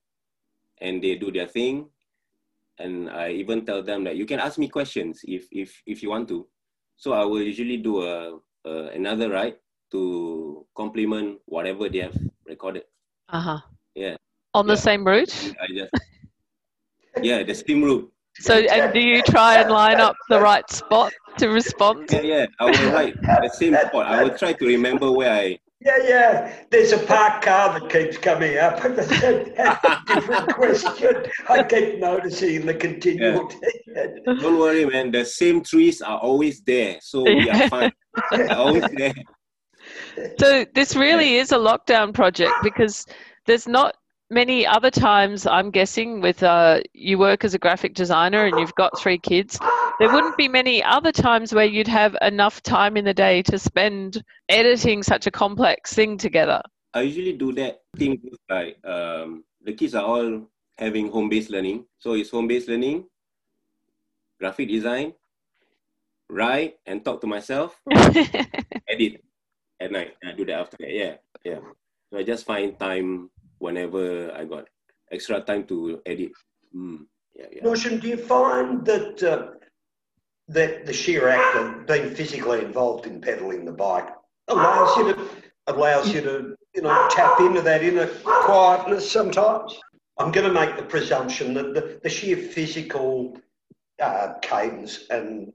and 0.82 1.04
they 1.04 1.14
do 1.16 1.32
their 1.32 1.46
thing 1.48 1.88
and 2.80 3.10
i 3.10 3.30
even 3.30 3.66
tell 3.66 3.82
them 3.84 4.04
that 4.04 4.16
you 4.16 4.26
can 4.26 4.40
ask 4.40 4.58
me 4.58 4.68
questions 4.68 5.22
if 5.26 5.48
if 5.52 5.82
if 5.86 6.02
you 6.04 6.10
want 6.10 6.28
to 6.28 6.48
so 6.98 7.14
i 7.14 7.24
will 7.24 7.42
usually 7.42 7.78
do 7.78 8.02
a, 8.04 8.38
a 8.66 8.74
another 8.98 9.30
ride 9.30 9.56
to 9.92 10.66
complement 10.76 11.38
whatever 11.46 11.90
they 11.90 12.00
have 12.00 12.18
recorded 12.48 12.84
Uh-huh. 13.30 13.60
Yeah. 13.96 14.16
On 14.54 14.66
the 14.68 14.78
same 14.78 15.04
route? 15.06 15.34
i 15.62 15.66
just 15.74 15.92
yeah 17.22 17.44
the 17.44 17.54
same 17.56 17.84
route 17.84 18.10
So 18.42 18.54
and 18.58 18.90
do 18.94 19.00
you 19.00 19.22
try 19.22 19.62
and 19.62 19.70
line 19.70 20.02
up 20.02 20.18
the 20.30 20.42
right 20.42 20.66
spot 20.70 21.14
to 21.38 21.50
respond? 21.54 22.10
Yeah, 22.10 22.22
yeah. 22.34 22.46
I 22.60 22.66
will 22.66 22.90
write 22.90 23.14
the 23.22 23.52
same 23.54 23.78
spot. 23.78 24.10
I 24.10 24.24
will 24.26 24.34
try 24.34 24.54
to 24.58 24.66
remember 24.66 25.12
where 25.14 25.30
I. 25.30 25.62
Yeah, 25.86 25.98
yeah. 26.04 26.54
There's 26.70 26.92
a 26.94 27.00
parked 27.00 27.44
car 27.44 27.78
that 27.78 27.90
keeps 27.90 28.18
coming 28.18 28.58
up. 28.58 28.82
Different 30.08 30.54
question. 30.54 31.26
I 31.50 31.64
keep 31.64 32.00
noticing 32.00 32.66
the 32.66 32.74
continual. 32.74 33.52
Don't 34.26 34.60
worry, 34.60 34.86
man. 34.86 35.12
The 35.12 35.26
same 35.26 35.62
trees 35.62 36.02
are 36.02 36.20
always 36.20 36.62
there, 36.62 36.98
so 37.02 37.24
we 37.24 37.50
are 37.50 37.68
fine. 37.70 37.92
They're 38.32 38.54
always 38.54 38.86
there. 38.96 39.14
So 40.40 40.66
this 40.74 40.96
really 40.96 41.36
is 41.36 41.52
a 41.52 41.58
lockdown 41.58 42.14
project 42.14 42.54
because 42.64 43.06
there's 43.46 43.68
not 43.68 43.96
many 44.30 44.66
other 44.66 44.90
times 44.90 45.46
I'm 45.46 45.70
guessing 45.70 46.22
with 46.22 46.44
uh, 46.44 46.82
you 46.94 47.18
work 47.18 47.44
as 47.44 47.54
a 47.54 47.60
graphic 47.60 47.94
designer 47.94 48.46
and 48.46 48.58
you've 48.60 48.76
got 48.76 48.98
three 49.00 49.18
kids. 49.18 49.60
There 50.00 50.12
wouldn't 50.12 50.38
be 50.38 50.48
many 50.48 50.84
other 50.84 51.12
times 51.12 51.54
where 51.54 51.66
you'd 51.66 51.88
have 51.88 52.18
enough 52.22 52.62
time 52.64 52.98
in 52.98 53.06
the 53.06 53.14
day 53.14 53.42
to 53.44 53.60
spend 53.60 54.24
editing 54.50 55.04
such 55.04 55.28
a 55.28 55.32
complex 55.32 55.94
thing 55.94 56.18
together. 56.18 56.62
I 56.94 57.02
usually 57.02 57.34
do 57.34 57.54
that 57.54 57.82
thing 57.98 58.22
like 58.50 58.78
um, 58.86 59.44
the 59.64 59.74
kids 59.74 59.96
are 59.96 60.04
all 60.04 60.48
having 60.78 61.10
home-based 61.10 61.50
learning, 61.50 61.86
so 62.00 62.14
it's 62.14 62.30
home-based 62.30 62.68
learning, 62.68 63.06
graphic 64.40 64.70
design, 64.70 65.14
write 66.30 66.76
and 66.86 67.06
talk 67.06 67.22
to 67.22 67.28
myself, 67.28 67.80
edit 68.90 69.24
at 69.80 69.92
night. 69.92 70.14
I 70.24 70.32
do 70.34 70.46
that 70.46 70.60
after 70.60 70.78
that. 70.80 70.92
Yeah, 70.92 71.16
yeah. 71.44 71.60
So 72.10 72.18
I 72.18 72.24
just 72.24 72.46
find 72.46 72.78
time 72.80 73.30
whenever 73.60 74.32
I 74.34 74.46
got 74.46 74.68
extra 75.12 75.42
time 75.42 75.66
to 75.66 76.02
edit. 76.06 76.32
Mm, 76.76 77.06
yeah, 77.36 77.46
yeah. 77.52 77.64
Norsham, 77.64 78.02
do 78.02 78.08
you 78.08 78.18
find 78.18 78.86
that 78.86 79.24
uh, 79.24 79.63
that 80.50 80.86
the 80.86 80.94
sheer 80.94 81.30
act 81.30 81.56
of 81.56 81.88
being 81.88 82.14
physically 82.14 82.62
involved 82.62 83.06
in 83.06 83.22
pedaling 83.22 83.66
the 83.66 83.72
bike 83.72 84.10
allows 84.48 84.98
you 84.98 85.14
to 85.14 85.30
allows 85.68 86.14
you 86.14 86.22
to 86.22 86.56
you 86.76 86.82
know 86.82 87.08
tap 87.10 87.40
into 87.40 87.62
that 87.62 87.84
inner 87.84 88.08
quietness 88.24 89.10
sometimes? 89.10 89.80
I'm 90.20 90.32
going 90.32 90.48
to 90.48 90.54
make 90.54 90.76
the 90.76 90.84
presumption 90.84 91.54
that 91.56 91.74
the, 91.74 92.00
the 92.04 92.10
sheer 92.10 92.38
physical 92.38 93.40
uh, 94.02 94.34
cadence 94.42 95.06
and 95.10 95.52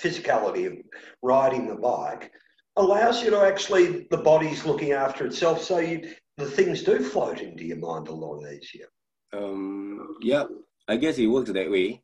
physicality 0.00 0.66
of 0.66 0.78
riding 1.22 1.66
the 1.66 1.74
bike 1.74 2.32
allows 2.76 3.22
you 3.22 3.30
to 3.30 3.40
actually 3.40 4.06
the 4.10 4.16
body's 4.16 4.64
looking 4.64 4.92
after 4.92 5.26
itself, 5.26 5.62
so 5.62 5.78
you 5.78 6.14
the 6.36 6.46
things 6.46 6.84
do 6.84 7.02
float 7.02 7.40
into 7.40 7.64
your 7.64 7.78
mind 7.78 8.06
a 8.06 8.12
lot 8.12 8.44
easier. 8.46 8.86
Um, 9.32 10.16
yeah, 10.20 10.44
I 10.86 10.96
guess 10.96 11.18
it 11.18 11.26
works 11.26 11.50
that 11.50 11.70
way. 11.70 12.00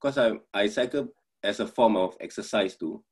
Because 0.00 0.18
I, 0.18 0.32
I 0.52 0.66
cycle 0.66 1.08
as 1.44 1.60
a 1.60 1.66
form 1.66 1.96
of 1.96 2.16
exercise 2.20 2.76
too. 2.76 3.02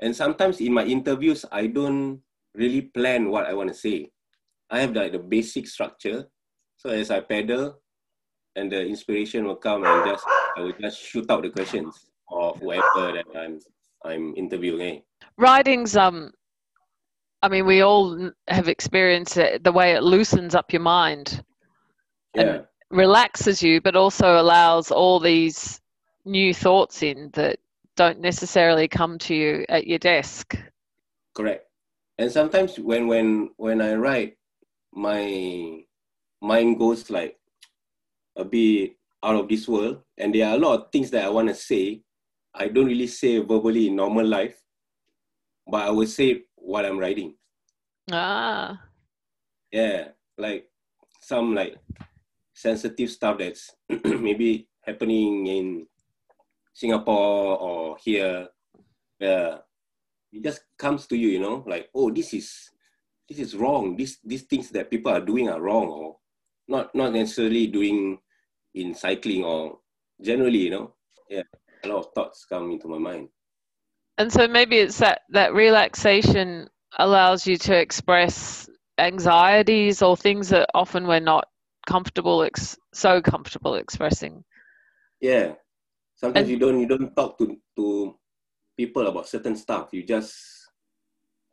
And 0.00 0.14
sometimes 0.16 0.60
in 0.60 0.72
my 0.72 0.84
interviews, 0.84 1.44
I 1.52 1.66
don't 1.66 2.20
really 2.54 2.82
plan 2.82 3.30
what 3.30 3.46
I 3.46 3.52
want 3.54 3.68
to 3.68 3.74
say. 3.74 4.10
I 4.70 4.80
have 4.80 4.94
like 4.94 5.12
the 5.12 5.18
basic 5.18 5.66
structure. 5.68 6.26
So 6.76 6.90
as 6.90 7.10
I 7.10 7.20
pedal, 7.20 7.78
and 8.56 8.72
the 8.72 8.84
inspiration 8.84 9.44
will 9.44 9.56
come 9.56 9.84
and 9.84 10.10
just 10.10 10.24
I 10.56 10.60
will 10.62 10.72
just 10.80 10.98
shoot 11.00 11.30
out 11.30 11.42
the 11.42 11.50
questions 11.50 12.10
of 12.32 12.58
whoever 12.58 13.12
that 13.12 13.26
I'm 13.36 13.60
I'm 14.04 14.34
interviewing. 14.36 14.80
eh. 14.96 15.00
Riding's 15.38 15.96
um 15.96 16.32
I 17.42 17.48
mean 17.48 17.66
we 17.66 17.82
all 17.82 18.30
have 18.48 18.68
experienced 18.68 19.36
it, 19.36 19.62
the 19.62 19.72
way 19.72 19.92
it 19.92 20.02
loosens 20.02 20.54
up 20.54 20.72
your 20.72 20.82
mind, 20.82 21.42
Yeah, 22.34 22.42
And- 22.42 22.66
relaxes 22.90 23.62
you, 23.62 23.80
but 23.80 23.94
also 23.96 24.40
allows 24.40 24.90
all 24.90 25.20
these 25.20 25.80
new 26.30 26.54
thoughts 26.54 27.02
in 27.02 27.30
that 27.34 27.58
don't 27.96 28.20
necessarily 28.20 28.88
come 28.88 29.18
to 29.18 29.34
you 29.34 29.66
at 29.68 29.86
your 29.86 29.98
desk. 29.98 30.56
correct. 31.34 31.66
And 32.18 32.30
sometimes 32.30 32.78
when 32.78 33.08
when 33.08 33.50
when 33.56 33.80
I 33.80 33.94
write, 33.94 34.36
my 34.92 35.82
mind 36.40 36.78
goes 36.78 37.10
like 37.10 37.36
a 38.36 38.44
bit 38.44 38.96
out 39.22 39.36
of 39.36 39.48
this 39.48 39.66
world, 39.68 40.02
and 40.16 40.34
there 40.34 40.48
are 40.48 40.54
a 40.54 40.58
lot 40.58 40.78
of 40.78 40.92
things 40.92 41.10
that 41.10 41.24
I 41.24 41.28
want 41.28 41.48
to 41.48 41.54
say. 41.54 42.02
I 42.54 42.68
don't 42.68 42.86
really 42.86 43.06
say 43.06 43.38
verbally 43.38 43.88
in 43.88 43.96
normal 43.96 44.26
life, 44.26 44.60
but 45.66 45.82
I 45.82 45.90
will 45.90 46.06
say 46.06 46.42
what 46.56 46.84
I'm 46.84 46.98
writing. 46.98 47.34
Ah. 48.10 48.80
yeah 49.70 50.08
like 50.36 50.66
some 51.20 51.54
like 51.54 51.76
sensitive 52.54 53.10
stuff 53.10 53.38
that's 53.38 53.70
maybe 54.04 54.66
happening 54.82 55.46
in 55.46 55.86
singapore 56.72 57.58
or 57.58 57.96
here 58.02 58.48
yeah 59.18 59.58
it 60.32 60.42
just 60.42 60.62
comes 60.78 61.06
to 61.06 61.16
you 61.16 61.28
you 61.28 61.40
know 61.40 61.64
like 61.66 61.88
oh 61.94 62.10
this 62.10 62.32
is 62.34 62.70
this 63.30 63.38
is 63.38 63.54
wrong. 63.54 63.96
This 63.96 64.18
these 64.24 64.42
things 64.42 64.70
that 64.70 64.90
people 64.90 65.12
are 65.12 65.20
doing 65.20 65.48
are 65.48 65.60
wrong 65.60 65.86
or 65.86 66.16
not 66.66 66.92
not 66.94 67.12
necessarily 67.12 67.68
doing 67.68 68.18
in 68.74 68.92
cycling 68.92 69.44
or 69.44 69.78
generally 70.20 70.58
you 70.58 70.70
know. 70.70 70.94
Yeah 71.28 71.42
a 71.84 71.88
lot 71.88 71.98
of 71.98 72.12
thoughts 72.14 72.44
come 72.44 72.70
into 72.72 72.88
my 72.88 72.98
mind. 72.98 73.28
And 74.18 74.30
so 74.30 74.46
maybe 74.46 74.76
it's 74.76 74.98
that 74.98 75.22
that 75.30 75.54
relaxation 75.54 76.68
allows 76.98 77.46
you 77.46 77.56
to 77.56 77.74
express 77.74 78.68
anxieties 78.98 80.02
or 80.02 80.16
things 80.16 80.50
that 80.50 80.68
often 80.74 81.06
we're 81.06 81.20
not 81.20 81.46
comfortable 81.86 82.42
ex- 82.42 82.76
so 82.92 83.22
comfortable 83.22 83.76
expressing. 83.76 84.44
yeah 85.20 85.52
sometimes 86.20 86.44
And- 86.44 86.52
you 86.52 86.58
don't 86.60 86.78
you 86.80 86.86
don't 86.86 87.16
talk 87.16 87.38
to 87.40 87.56
to 87.80 88.14
people 88.76 89.06
about 89.08 89.24
certain 89.28 89.56
stuff. 89.56 89.88
You 89.96 90.04
just 90.04 90.36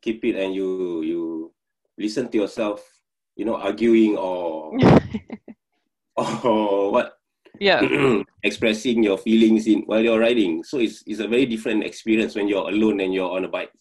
keep 0.04 0.24
it 0.28 0.36
and 0.36 0.52
you 0.54 1.02
you 1.08 1.22
listen 1.98 2.28
to 2.30 2.38
yourself 2.38 2.84
you 3.40 3.46
know 3.48 3.56
arguing 3.56 4.18
or 4.20 4.76
or 6.44 6.92
what? 6.92 7.14
Yeah. 7.60 7.82
expressing 8.44 9.02
your 9.04 9.18
feelings 9.18 9.66
in 9.68 9.82
while 9.88 10.04
you're 10.04 10.20
riding. 10.20 10.64
So 10.64 10.78
it's 10.80 11.02
it's 11.08 11.20
a 11.24 11.28
very 11.28 11.46
different 11.48 11.84
experience 11.84 12.36
when 12.36 12.48
you're 12.48 12.68
alone 12.70 13.00
and 13.02 13.14
you're 13.14 13.32
on 13.32 13.46
a 13.46 13.50
bike. 13.50 13.72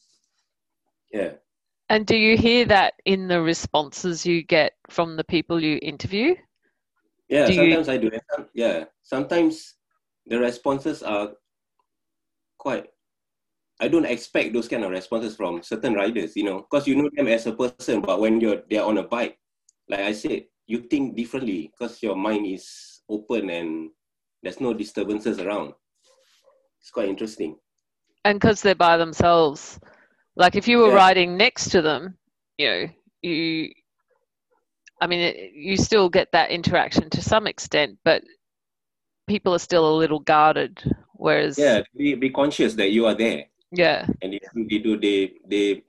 Yeah. 1.12 1.32
And 1.88 2.06
do 2.06 2.16
you 2.16 2.36
hear 2.36 2.64
that 2.66 2.94
in 3.04 3.28
the 3.28 3.40
responses 3.40 4.26
you 4.26 4.42
get 4.42 4.74
from 4.90 5.16
the 5.16 5.24
people 5.24 5.62
you 5.62 5.78
interview? 5.82 6.34
yeah 7.28 7.46
Do 7.46 7.52
you- 7.54 7.74
sometimes 7.74 7.88
i 7.90 7.96
do. 7.98 8.10
Yeah. 8.54 8.84
Sometimes 9.02 9.75
the 10.26 10.38
responses 10.38 11.02
are 11.02 11.30
quite 12.58 12.86
i 13.80 13.88
don't 13.88 14.06
expect 14.06 14.52
those 14.52 14.68
kind 14.68 14.84
of 14.84 14.90
responses 14.90 15.36
from 15.36 15.62
certain 15.62 15.94
riders 15.94 16.34
you 16.36 16.44
know 16.44 16.66
because 16.68 16.86
you 16.86 16.96
know 16.96 17.08
them 17.14 17.28
as 17.28 17.46
a 17.46 17.52
person 17.52 18.00
but 18.00 18.20
when 18.20 18.40
you're 18.40 18.62
they're 18.70 18.84
on 18.84 18.98
a 18.98 19.02
bike 19.02 19.38
like 19.88 20.00
i 20.00 20.12
said 20.12 20.44
you 20.66 20.80
think 20.80 21.16
differently 21.16 21.70
because 21.72 22.02
your 22.02 22.16
mind 22.16 22.46
is 22.46 23.02
open 23.08 23.50
and 23.50 23.90
there's 24.42 24.60
no 24.60 24.74
disturbances 24.74 25.38
around. 25.38 25.72
It's 26.80 26.90
quite 26.90 27.08
interesting. 27.08 27.56
And 28.24 28.40
because 28.40 28.62
they're 28.62 28.74
by 28.74 28.96
themselves, 28.96 29.78
like 30.36 30.56
if 30.56 30.68
you 30.68 30.78
were 30.78 30.88
Yeah. 30.88 30.94
riding 30.94 31.36
next 31.36 31.70
to 31.70 31.82
them, 31.82 32.16
you 32.58 32.68
know, 32.68 32.88
you, 33.22 33.72
I 35.00 35.06
mean, 35.06 35.20
it, 35.20 35.52
you 35.52 35.76
still 35.76 36.08
get 36.08 36.30
that 36.32 36.50
interaction 36.50 37.10
to 37.10 37.22
some 37.22 37.46
extent, 37.46 37.98
but 38.04 38.22
people 39.26 39.54
are 39.54 39.58
still 39.58 39.88
a 39.88 39.96
little 39.96 40.20
guarded. 40.20 40.80
Whereas, 41.14 41.58
yeah 41.58 41.82
be, 41.96 42.14
be 42.14 42.30
conscious 42.30 42.74
that 42.74 42.90
you 42.90 43.06
are 43.06 43.14
there 43.14 43.46
yeah, 43.72 44.06
and 44.22 44.34
if 44.34 44.42
they 44.54 44.78
do 44.78 44.96
they 44.96 45.32
they 45.46 45.82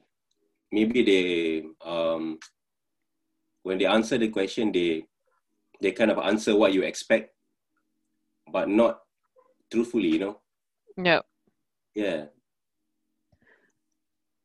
maybe 0.71 1.03
they 1.03 1.63
um 1.85 2.39
when 3.63 3.77
they 3.77 3.85
answer 3.85 4.17
the 4.17 4.29
question 4.29 4.71
they 4.71 5.05
they 5.81 5.91
kind 5.91 6.11
of 6.11 6.17
answer 6.17 6.55
what 6.55 6.73
you 6.73 6.83
expect 6.83 7.33
but 8.51 8.67
not 8.67 8.99
truthfully 9.71 10.07
you 10.07 10.19
know 10.19 10.39
yeah. 10.97 11.21
yeah 11.93 12.25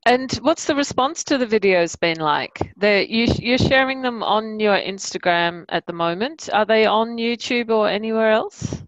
And 0.06 0.32
what's 0.42 0.66
the 0.66 0.74
response 0.74 1.24
to 1.24 1.38
the 1.38 1.46
videos 1.46 1.98
been 1.98 2.18
like? 2.20 2.72
You 2.82 3.26
you're 3.38 3.58
sharing 3.58 4.02
them 4.02 4.22
on 4.22 4.58
your 4.60 4.76
Instagram 4.76 5.64
at 5.68 5.86
the 5.86 5.92
moment. 5.92 6.48
Are 6.52 6.64
they 6.64 6.86
on 6.86 7.16
YouTube 7.18 7.70
or 7.70 7.88
anywhere 7.88 8.30
else? 8.30 8.82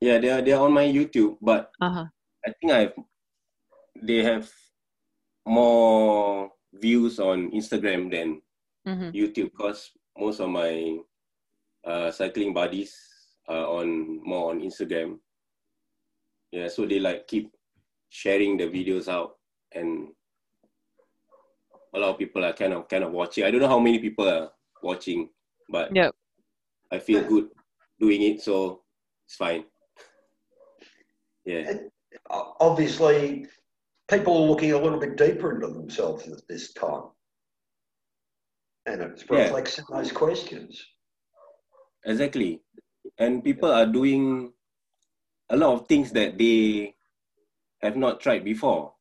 yeah 0.00 0.18
they 0.18 0.30
are 0.30 0.42
they're 0.42 0.60
on 0.60 0.72
my 0.72 0.84
youtube 0.84 1.36
but 1.40 1.70
Uh 1.80 1.90
huh. 1.90 2.06
i 2.46 2.52
think 2.60 2.72
i've 2.72 2.94
they 4.02 4.22
have 4.22 4.50
more 5.46 6.50
views 6.74 7.18
on 7.18 7.50
instagram 7.52 8.10
than 8.10 8.40
hmm 8.84 9.10
youtube 9.14 9.50
because 9.52 9.90
most 10.18 10.40
of 10.40 10.48
my 10.50 10.98
uh, 11.86 12.10
cycling 12.10 12.52
buddies 12.52 12.94
are 13.48 13.66
on 13.66 14.20
more 14.24 14.50
on 14.50 14.60
instagram 14.60 15.18
yeah 16.52 16.68
so 16.68 16.86
they 16.86 16.98
like 17.00 17.26
keep 17.26 17.50
sharing 18.10 18.56
the 18.56 18.64
videos 18.64 19.08
out 19.08 19.36
and 19.74 20.08
a 21.94 21.98
lot 21.98 22.10
of 22.10 22.18
people 22.18 22.44
are 22.44 22.52
kind 22.52 22.72
of 22.72 22.88
kind 22.88 23.04
of 23.04 23.12
watching 23.12 23.44
i 23.44 23.50
don't 23.50 23.60
know 23.60 23.68
how 23.68 23.78
many 23.78 23.98
people 23.98 24.28
are 24.28 24.50
watching 24.82 25.28
but 25.68 25.94
Yep. 25.94 26.14
i 26.92 26.98
feel 26.98 27.22
good 27.28 27.48
doing 27.98 28.22
it 28.22 28.40
so 28.40 28.82
it's 29.26 29.36
fine 29.36 29.64
yeah 31.44 31.72
uh, 32.30 32.42
Obviously, 32.60 33.46
people 34.10 34.36
are 34.36 34.48
looking 34.48 34.72
a 34.72 34.78
little 34.78 34.98
bit 34.98 35.16
deeper 35.16 35.54
into 35.54 35.68
themselves 35.68 36.26
at 36.28 36.46
this 36.48 36.72
time. 36.72 37.04
And 38.86 39.00
it 39.02 39.24
Yeah. 39.30 39.44
reflects 39.44 39.78
in 39.78 39.84
those 39.90 40.10
questions. 40.10 40.84
Exactly. 42.04 42.60
And 43.18 43.44
people 43.44 43.70
are 43.70 43.86
doing 43.86 44.52
a 45.50 45.56
lot 45.56 45.74
of 45.74 45.86
things 45.86 46.10
that 46.12 46.38
they 46.38 46.94
have 47.82 47.96
not 47.96 48.20
tried 48.20 48.44
before, 48.44 48.94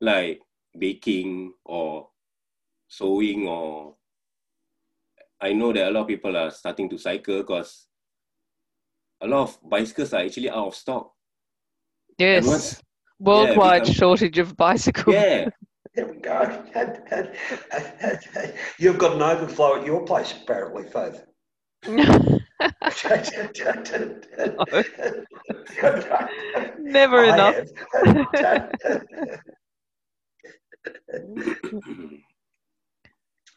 like 0.00 0.40
baking 0.78 1.52
or 1.64 2.08
sewing 2.88 3.46
or 3.48 3.94
I 5.40 5.52
know 5.52 5.72
that 5.72 5.88
a 5.88 5.90
lot 5.90 6.02
of 6.02 6.06
people 6.08 6.36
are 6.36 6.50
starting 6.50 6.88
to 6.90 6.98
cycle 6.98 7.38
because 7.38 7.86
a 9.20 9.26
lot 9.26 9.42
of 9.42 9.58
bicycles 9.68 10.12
are 10.14 10.22
actually 10.24 10.50
out 10.50 10.68
of 10.68 10.74
stock. 10.74 11.12
Yes. 12.18 12.38
Everyone's- 12.38 12.80
Worldwide 13.20 13.82
because- 13.82 13.96
shortage 13.96 14.38
of 14.38 14.56
bicycles. 14.56 15.14
yeah, 15.14 15.48
There 15.94 16.06
we 16.06 16.16
go. 16.18 16.64
You've 18.78 18.98
got 18.98 19.14
an 19.16 19.22
overflow 19.22 19.76
at 19.80 19.86
your 19.86 20.04
place, 20.04 20.32
apparently, 20.32 20.84
Faith. 20.84 21.24
Never 26.80 27.20
I 27.20 27.34
enough. 27.34 27.56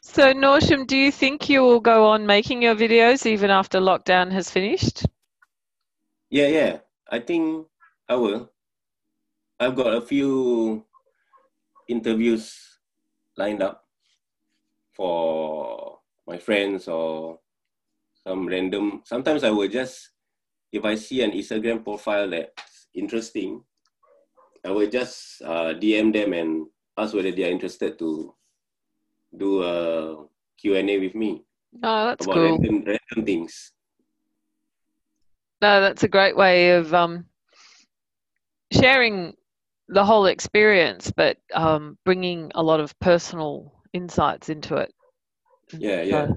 So, 0.00 0.32
Norsham, 0.32 0.86
do 0.86 0.96
you 0.96 1.12
think 1.12 1.50
you 1.50 1.60
will 1.60 1.80
go 1.80 2.06
on 2.06 2.24
making 2.24 2.62
your 2.62 2.74
videos 2.74 3.26
even 3.26 3.50
after 3.50 3.78
lockdown 3.78 4.32
has 4.32 4.50
finished? 4.50 5.04
yeah, 6.30 6.48
yeah. 6.48 6.78
I 7.10 7.20
think 7.20 7.66
I 8.08 8.16
will. 8.16 8.50
I've 9.60 9.76
got 9.76 9.94
a 9.94 10.00
few 10.00 10.84
interviews 11.88 12.54
lined 13.36 13.62
up 13.62 13.84
for 14.92 15.98
my 16.26 16.38
friends 16.38 16.88
or 16.88 17.40
some 18.26 18.46
random. 18.46 19.02
Sometimes 19.04 19.44
I 19.44 19.50
will 19.50 19.68
just 19.68 20.10
if 20.72 20.84
I 20.84 20.94
see 20.96 21.22
an 21.22 21.32
Instagram 21.32 21.82
profile 21.84 22.30
that's 22.30 22.88
interesting, 22.94 23.62
I 24.64 24.70
will 24.70 24.88
just 24.88 25.42
uh, 25.42 25.72
DM 25.74 26.12
them 26.12 26.32
and 26.32 26.66
ask 26.98 27.14
whether 27.14 27.30
they 27.32 27.44
are 27.44 27.50
interested 27.50 27.98
to 27.98 28.34
do 29.36 29.62
a 29.62 30.26
Q&A 30.60 30.98
with 30.98 31.14
me 31.14 31.44
Oh, 31.82 32.06
that's 32.06 32.24
about 32.24 32.34
cool. 32.36 32.58
random, 32.58 32.84
random 32.86 33.24
things. 33.26 33.72
No, 35.60 35.80
that's 35.80 36.02
a 36.02 36.08
great 36.08 36.36
way 36.36 36.70
of 36.72 36.94
um, 36.94 37.26
sharing 38.72 39.34
the 39.88 40.04
whole 40.04 40.26
experience, 40.26 41.12
but 41.16 41.36
um, 41.54 41.98
bringing 42.04 42.50
a 42.54 42.62
lot 42.62 42.80
of 42.80 42.98
personal 43.00 43.72
insights 43.92 44.48
into 44.48 44.76
it. 44.76 44.92
Yeah, 45.72 46.02
yeah. 46.02 46.26
So- 46.28 46.36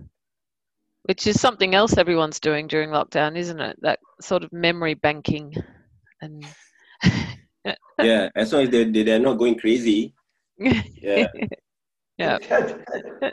which 1.06 1.26
is 1.26 1.42
something 1.42 1.74
else 1.74 1.98
everyone's 1.98 2.40
doing 2.40 2.68
during 2.68 2.92
lockdown, 2.92 3.36
isn't 3.36 3.60
it? 3.60 3.76
That 3.82 3.98
sort 4.22 4.44
of 4.44 4.54
memory 4.54 4.94
banking 4.94 5.52
and 6.22 6.46
yeah, 8.00 8.30
as 8.36 8.54
long 8.54 8.64
as 8.64 8.70
they, 8.70 8.84
they, 8.84 9.02
they're 9.02 9.20
not 9.20 9.40
going 9.40 9.58
crazy. 9.58 10.14
Yeah. 10.62 11.28
yeah. 12.18 12.38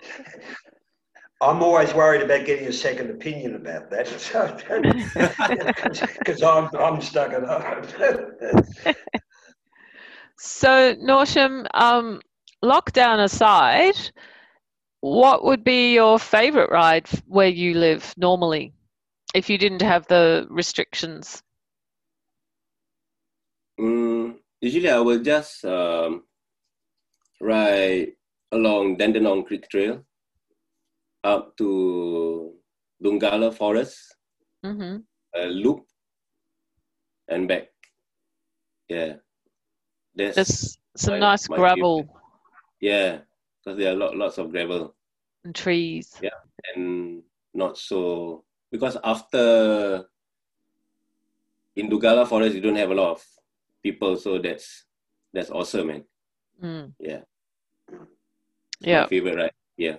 I'm 1.41 1.63
always 1.63 1.95
worried 1.95 2.23
about 2.23 2.47
getting 2.47 2.67
a 2.67 2.73
second 2.73 3.11
opinion 3.11 3.55
about 3.55 3.91
that, 3.91 4.09
because 6.19 6.43
I'm 6.43 6.69
I'm 6.77 7.01
stuck 7.01 7.33
at 7.33 7.45
home. 7.45 7.85
So, 10.39 10.95
Norsham, 10.97 11.67
um, 11.75 12.21
lockdown 12.65 13.23
aside, 13.23 13.95
what 15.01 15.45
would 15.45 15.65
be 15.65 15.95
your 15.95 16.19
favourite 16.19 16.71
ride 16.71 17.09
where 17.27 17.49
you 17.49 17.75
live 17.75 18.15
normally, 18.17 18.73
if 19.35 19.51
you 19.51 19.59
didn't 19.59 19.83
have 19.83 20.07
the 20.07 20.47
restrictions? 20.51 21.43
Mm, 23.81 24.37
usually 24.61 24.91
I 24.91 24.99
will 24.99 25.23
just 25.23 25.65
um, 25.65 26.25
ride 27.41 28.13
along 28.53 28.97
Dandenong 28.97 29.45
Creek 29.45 29.69
Trail 29.69 30.05
up 31.25 31.57
to 31.57 32.55
Dungala 33.03 33.53
Forest, 33.55 34.17
hmm 34.65 34.99
a 35.35 35.47
loop, 35.47 35.85
and 37.29 37.47
back. 37.47 37.69
Yeah. 38.89 39.17
There's 40.15 40.79
some 40.97 41.21
nice 41.21 41.47
gravel 41.47 42.03
favorite. 42.03 42.23
yeah, 42.81 43.19
because 43.63 43.79
there 43.79 43.93
are 43.93 43.97
lot, 43.97 44.17
lots 44.17 44.39
of 44.39 44.51
gravel 44.51 44.97
and 45.45 45.55
trees. 45.55 46.19
Yeah, 46.21 46.31
and 46.75 47.23
not 47.55 47.79
so 47.79 48.45
because 48.73 48.97
after 49.05 50.07
in 51.77 51.89
Dugala 51.89 52.27
Forest 52.27 52.57
you 52.57 52.61
don't 52.61 52.77
have 52.77 52.91
a 52.91 52.95
lot 52.95 53.13
of 53.13 53.25
people, 53.83 54.17
so 54.17 54.39
that's 54.39 54.87
that's 55.33 55.51
awesome, 55.51 55.87
man. 55.87 56.05
Mm. 56.63 56.93
Yeah. 56.99 57.21
Yeah. 58.81 59.03
My 59.03 59.09
favorite 59.09 59.37
ride. 59.37 59.53
Yeah. 59.77 59.97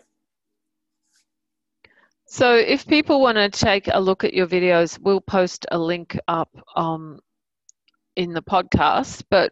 So, 2.26 2.56
if 2.56 2.86
people 2.86 3.22
want 3.22 3.38
to 3.38 3.50
take 3.50 3.89
a 3.91 4.00
look 4.00 4.24
at 4.24 4.34
your 4.36 4.45
videos, 4.45 5.00
we'll 5.00 5.22
post 5.22 5.65
a 5.72 5.80
link 5.80 6.17
up 6.28 6.50
um, 6.76 7.19
in 8.15 8.34
the 8.34 8.41
podcast. 8.41 9.24
But 9.32 9.52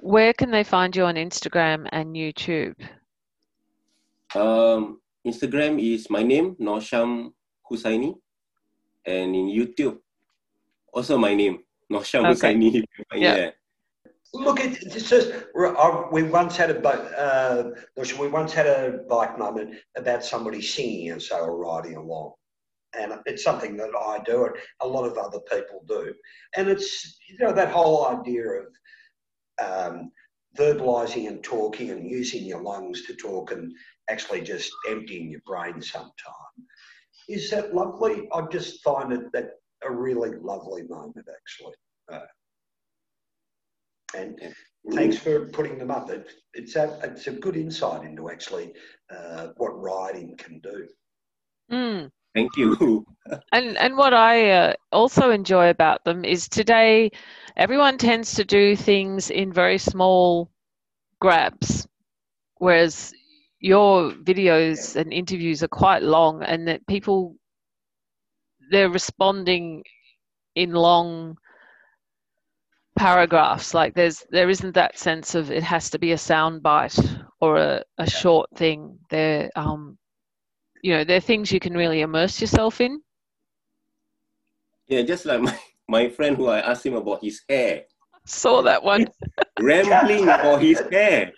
where 0.00 0.32
can 0.32 0.50
they 0.50 0.64
find 0.64 0.94
you 0.96 1.04
on 1.04 1.16
Instagram 1.16 1.86
and 1.92 2.16
YouTube? 2.16 2.76
Um, 4.34 5.00
Instagram 5.26 5.82
is 5.82 6.08
my 6.08 6.22
name, 6.22 6.56
Nosham 6.56 7.32
Husaini. 7.70 8.14
And 9.04 9.34
in 9.34 9.46
YouTube, 9.46 9.98
also 10.92 11.18
my 11.18 11.34
name, 11.34 11.58
Nosham 11.92 12.24
Okay. 12.30 12.54
Husaini. 12.54 12.84
Yeah. 13.14 13.36
yeah. 13.36 13.50
Look, 14.34 14.60
it, 14.60 14.82
it's 14.82 15.08
just 15.08 15.32
I- 15.56 16.08
we 16.12 16.22
once 16.22 16.56
had 16.56 16.70
a 16.70 16.88
uh, 17.18 17.70
we 18.18 18.28
once 18.28 18.52
had 18.52 18.66
a 18.66 18.98
bike 19.08 19.38
moment 19.38 19.76
about 19.96 20.24
somebody 20.24 20.60
singing 20.60 21.18
they 21.18 21.40
were 21.40 21.56
riding 21.56 21.96
along, 21.96 22.34
and 22.98 23.14
it's 23.26 23.42
something 23.42 23.76
that 23.78 23.90
I 23.96 24.18
do 24.24 24.44
and 24.44 24.54
a 24.80 24.86
lot 24.86 25.06
of 25.06 25.16
other 25.16 25.40
people 25.50 25.82
do, 25.88 26.14
and 26.56 26.68
it's 26.68 27.18
you 27.28 27.38
know 27.38 27.52
that 27.52 27.70
whole 27.70 28.06
idea 28.08 28.44
of 28.44 28.66
um, 29.62 30.12
verbalizing 30.56 31.26
and 31.28 31.42
talking 31.42 31.90
and 31.90 32.10
using 32.10 32.44
your 32.44 32.60
lungs 32.62 33.06
to 33.06 33.14
talk 33.14 33.52
and 33.52 33.72
actually 34.10 34.42
just 34.42 34.70
emptying 34.88 35.30
your 35.30 35.40
brain 35.46 35.80
sometime. 35.80 36.12
Is 37.28 37.50
that 37.50 37.74
lovely? 37.74 38.28
I 38.32 38.42
just 38.50 38.82
find 38.82 39.12
it 39.12 39.32
that 39.32 39.50
a 39.84 39.90
really 39.90 40.32
lovely 40.40 40.82
moment 40.84 41.26
actually. 41.34 41.74
Uh, 42.12 42.26
and 44.14 44.38
thanks 44.92 45.16
for 45.18 45.46
putting 45.46 45.78
them 45.78 45.90
up. 45.90 46.10
It, 46.10 46.30
it's 46.54 46.76
a 46.76 46.98
it's 47.02 47.26
a 47.26 47.32
good 47.32 47.56
insight 47.56 48.04
into 48.04 48.30
actually 48.30 48.72
uh, 49.10 49.48
what 49.56 49.80
riding 49.80 50.36
can 50.36 50.60
do. 50.60 50.88
Mm. 51.70 52.10
Thank 52.34 52.56
you. 52.56 53.04
And 53.52 53.78
and 53.78 53.96
what 53.96 54.14
I 54.14 54.50
uh, 54.50 54.72
also 54.92 55.30
enjoy 55.30 55.70
about 55.70 56.04
them 56.04 56.24
is 56.24 56.48
today, 56.48 57.10
everyone 57.56 57.98
tends 57.98 58.34
to 58.34 58.44
do 58.44 58.76
things 58.76 59.30
in 59.30 59.52
very 59.52 59.78
small 59.78 60.50
grabs, 61.20 61.86
whereas 62.56 63.12
your 63.60 64.12
videos 64.12 64.96
and 64.96 65.12
interviews 65.12 65.62
are 65.62 65.68
quite 65.68 66.02
long, 66.02 66.42
and 66.42 66.68
that 66.68 66.86
people 66.86 67.36
they're 68.70 68.90
responding 68.90 69.84
in 70.54 70.72
long 70.72 71.38
paragraphs. 72.98 73.74
Like 73.74 73.94
there's 73.94 74.24
there 74.30 74.50
isn't 74.50 74.74
that 74.74 74.98
sense 74.98 75.34
of 75.34 75.50
it 75.50 75.62
has 75.62 75.90
to 75.90 75.98
be 75.98 76.12
a 76.12 76.18
sound 76.18 76.62
bite 76.62 76.98
or 77.40 77.56
a, 77.56 77.84
a 77.98 78.10
short 78.10 78.50
thing. 78.56 78.98
They're 79.10 79.50
um, 79.56 79.96
you 80.82 80.92
know, 80.94 81.04
they're 81.04 81.20
things 81.20 81.52
you 81.52 81.60
can 81.60 81.74
really 81.74 82.00
immerse 82.00 82.40
yourself 82.40 82.80
in. 82.80 83.00
Yeah, 84.88 85.02
just 85.02 85.24
like 85.26 85.40
my, 85.40 85.58
my 85.88 86.08
friend 86.08 86.36
who 86.36 86.48
I 86.48 86.60
asked 86.60 86.84
him 86.84 86.94
about 86.94 87.22
his 87.22 87.40
hair, 87.48 87.84
Saw 88.28 88.60
that 88.62 88.82
one. 88.82 89.08
rambling 89.58 90.24
about 90.24 90.60
his 90.60 90.80
hair. 90.92 91.32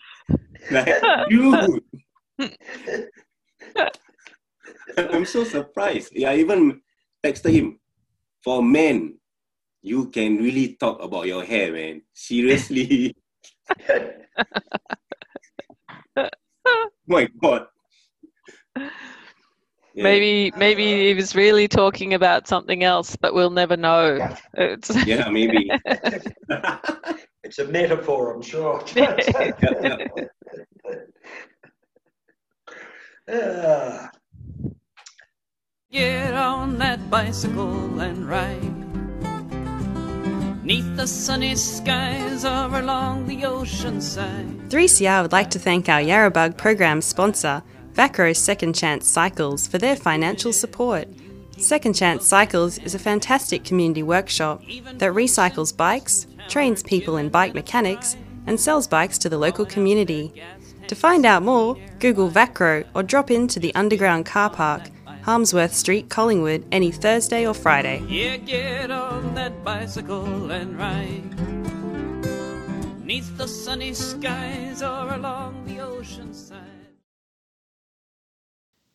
Like, 0.73 1.01
dude. 1.31 1.83
I'm 4.97 5.25
so 5.25 5.45
surprised. 5.45 6.11
Yeah, 6.13 6.31
I 6.31 6.37
even 6.39 6.81
texted 7.23 7.53
him. 7.53 7.79
For 8.43 8.63
men, 8.63 9.20
you 9.83 10.11
can 10.11 10.37
really 10.37 10.77
talk 10.79 11.03
about 11.03 11.27
your 11.27 11.45
hair, 11.45 11.73
man. 11.73 12.03
Seriously. 12.15 13.15
My 17.07 17.29
God. 17.43 17.67
Yeah. 19.93 20.05
Maybe 20.05 20.53
maybe 20.57 21.09
he 21.09 21.15
was 21.15 21.35
really 21.35 21.67
talking 21.67 22.15
about 22.15 22.47
something 22.47 22.85
else, 22.85 23.17
but 23.17 23.35
we'll 23.35 23.51
never 23.51 23.77
know. 23.77 24.37
It's, 24.55 24.91
Yeah, 25.07 25.29
maybe. 25.29 25.71
It's 27.43 27.59
a 27.59 27.65
metaphor, 27.65 28.35
I'm 28.35 28.43
sure. 28.43 28.85
Get 35.91 36.35
on 36.35 36.79
that 36.79 37.11
bicycle 37.11 37.99
and 38.01 38.29
ride. 38.29 39.00
Neath 40.63 40.95
the 40.95 41.07
sunny 41.07 41.57
skies 41.57 42.45
or 42.45 42.79
along 42.79 43.27
the 43.27 43.47
ocean 43.47 43.99
side. 44.01 44.69
3CR 44.69 45.23
would 45.23 45.33
like 45.33 45.49
to 45.51 45.59
thank 45.59 45.89
our 45.89 46.01
Yarrabug 46.01 46.59
program 46.59 47.01
sponsor, 47.01 47.63
Vacro 47.93 48.35
Second 48.35 48.75
Chance 48.75 49.09
Cycles, 49.09 49.67
for 49.67 49.79
their 49.79 49.97
financial 49.97 50.53
support. 50.53 51.09
Second 51.57 51.95
Chance 51.95 52.27
Cycles 52.27 52.77
is 52.79 52.95
a 52.95 52.99
fantastic 52.99 53.65
community 53.65 54.03
workshop 54.03 54.63
that 54.95 55.13
recycles 55.13 55.75
bikes, 55.75 56.27
trains 56.49 56.83
people 56.83 57.17
in 57.17 57.31
bike 57.31 57.55
mechanics, 57.55 58.17
and 58.47 58.61
sells 58.61 58.87
bikes 58.87 59.17
to 59.17 59.31
the 59.31 59.39
local 59.39 59.65
community. 59.65 60.43
To 60.89 60.95
find 60.95 61.25
out 61.25 61.43
more, 61.43 61.79
Google 62.01 62.29
Vacro 62.29 62.85
or 62.95 63.03
drop 63.03 63.31
into 63.31 63.61
the 63.61 63.75
underground 63.75 64.27
car 64.27 64.51
park, 64.51 64.91
Harmsworth 65.23 65.75
Street, 65.75 66.09
Collingwood, 66.09 66.65
any 66.73 66.91
Thursday 66.91 67.47
or 67.47 67.55
Friday. 67.55 68.03
Yeah, 68.09 68.37
get 68.39 68.91
on 68.91 69.35
that 69.35 69.50
bicycle 69.65 70.51
and 70.51 70.79
ride. 70.79 71.37
Neath 73.05 73.37
the 73.37 73.47
sunny 73.47 73.93
skies 73.93 74.83
or 74.83 75.13
along 75.13 75.67
the 75.67 75.81
ocean 75.81 76.33
side. 76.33 76.57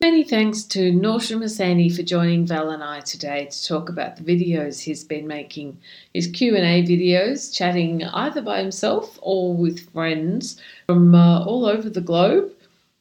Many 0.01 0.23
thanks 0.23 0.63
to 0.63 0.91
Norsham 0.91 1.43
Hassani 1.43 1.95
for 1.95 2.03
joining 2.03 2.45
Val 2.45 2.69
and 2.69 2.83
I 2.83 3.01
today 3.01 3.45
to 3.45 3.67
talk 3.67 3.89
about 3.89 4.17
the 4.17 4.23
videos 4.23 4.81
he's 4.81 5.03
been 5.03 5.27
making. 5.27 5.77
His 6.13 6.27
Q&A 6.27 6.83
videos, 6.83 7.53
chatting 7.53 8.03
either 8.03 8.41
by 8.41 8.59
himself 8.61 9.19
or 9.21 9.53
with 9.53 9.91
friends 9.91 10.61
from 10.87 11.13
uh, 11.15 11.43
all 11.45 11.65
over 11.65 11.89
the 11.89 12.01
globe 12.01 12.51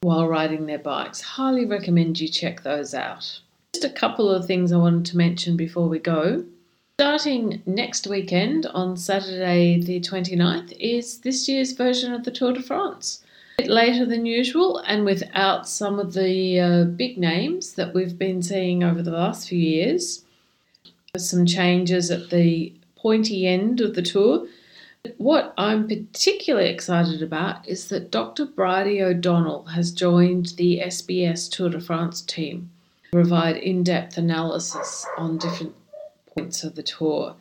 while 0.01 0.27
riding 0.27 0.65
their 0.65 0.79
bikes. 0.79 1.21
Highly 1.21 1.65
recommend 1.65 2.19
you 2.19 2.27
check 2.27 2.63
those 2.63 2.93
out. 2.93 3.39
Just 3.73 3.85
a 3.85 3.89
couple 3.89 4.29
of 4.29 4.45
things 4.45 4.71
I 4.71 4.77
wanted 4.77 5.05
to 5.05 5.17
mention 5.17 5.57
before 5.57 5.87
we 5.89 5.99
go. 5.99 6.45
Starting 6.97 7.61
next 7.65 8.07
weekend 8.07 8.65
on 8.67 8.95
Saturday 8.95 9.81
the 9.81 9.99
29th 9.99 10.71
is 10.79 11.17
this 11.19 11.45
year's 11.45 11.73
version 11.73 12.13
of 12.13 12.23
the 12.23 12.31
Tour 12.31 12.53
de 12.53 12.61
France. 12.61 13.21
A 13.59 13.63
bit 13.63 13.69
later 13.69 14.05
than 14.05 14.25
usual 14.25 14.77
and 14.87 15.03
without 15.03 15.67
some 15.67 15.99
of 15.99 16.13
the 16.13 16.57
uh, 16.57 16.83
big 16.85 17.17
names 17.17 17.73
that 17.73 17.93
we've 17.93 18.17
been 18.17 18.41
seeing 18.41 18.81
over 18.81 19.03
the 19.03 19.11
last 19.11 19.49
few 19.49 19.59
years. 19.59 20.23
There's 21.13 21.29
some 21.29 21.45
changes 21.45 22.09
at 22.11 22.29
the 22.29 22.73
pointy 22.95 23.45
end 23.45 23.81
of 23.81 23.93
the 23.93 24.01
tour. 24.01 24.47
What 25.17 25.53
I'm 25.57 25.89
particularly 25.89 26.69
excited 26.69 27.21
about 27.21 27.67
is 27.67 27.89
that 27.89 28.09
Dr. 28.09 28.45
Bridie 28.45 29.03
O'Donnell 29.03 29.65
has 29.65 29.91
joined 29.91 30.53
the 30.55 30.79
SBS 30.85 31.51
Tour 31.51 31.71
de 31.71 31.81
France 31.81 32.21
team 32.21 32.69
to 33.03 33.09
provide 33.11 33.57
in 33.57 33.83
depth 33.83 34.17
analysis 34.17 35.05
on 35.17 35.37
different 35.37 35.75
points 36.35 36.63
of 36.63 36.75
the 36.75 36.83
tour. 36.83 37.35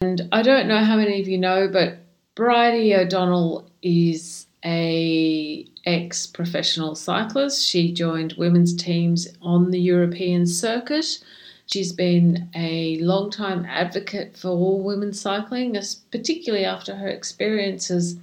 And 0.00 0.28
I 0.32 0.42
don't 0.42 0.68
know 0.68 0.84
how 0.84 0.96
many 0.96 1.20
of 1.20 1.28
you 1.28 1.38
know, 1.38 1.68
but 1.68 1.98
Bridie 2.34 2.94
O'Donnell 2.94 3.68
is 3.82 4.46
a 4.64 5.66
ex 5.86 6.26
professional 6.26 6.94
cyclist. 6.94 7.66
She 7.66 7.92
joined 7.92 8.34
women's 8.34 8.74
teams 8.74 9.28
on 9.40 9.70
the 9.70 9.80
European 9.80 10.46
circuit. 10.46 11.22
She's 11.66 11.92
been 11.92 12.48
a 12.54 12.98
long 12.98 13.30
time 13.30 13.64
advocate 13.66 14.36
for 14.36 14.48
all 14.48 14.82
women 14.82 15.12
cycling, 15.12 15.76
particularly 16.10 16.64
after 16.64 16.96
her 16.96 17.08
experiences 17.08 18.16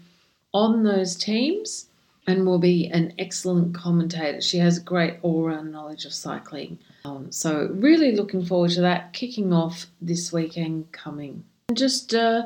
on 0.53 0.83
those 0.83 1.15
teams, 1.15 1.87
and 2.27 2.45
will 2.45 2.59
be 2.59 2.87
an 2.87 3.13
excellent 3.17 3.73
commentator. 3.73 4.41
She 4.41 4.57
has 4.57 4.79
great 4.79 5.17
all 5.21 5.43
round 5.43 5.71
knowledge 5.71 6.05
of 6.05 6.13
cycling. 6.13 6.77
Um, 7.07 7.31
so, 7.31 7.69
really 7.73 8.15
looking 8.15 8.43
forward 8.43 8.71
to 8.71 8.81
that 8.81 9.13
kicking 9.13 9.53
off 9.53 9.85
this 10.01 10.33
weekend 10.33 10.91
coming. 10.91 11.43
And 11.69 11.77
just 11.77 12.13
uh, 12.13 12.43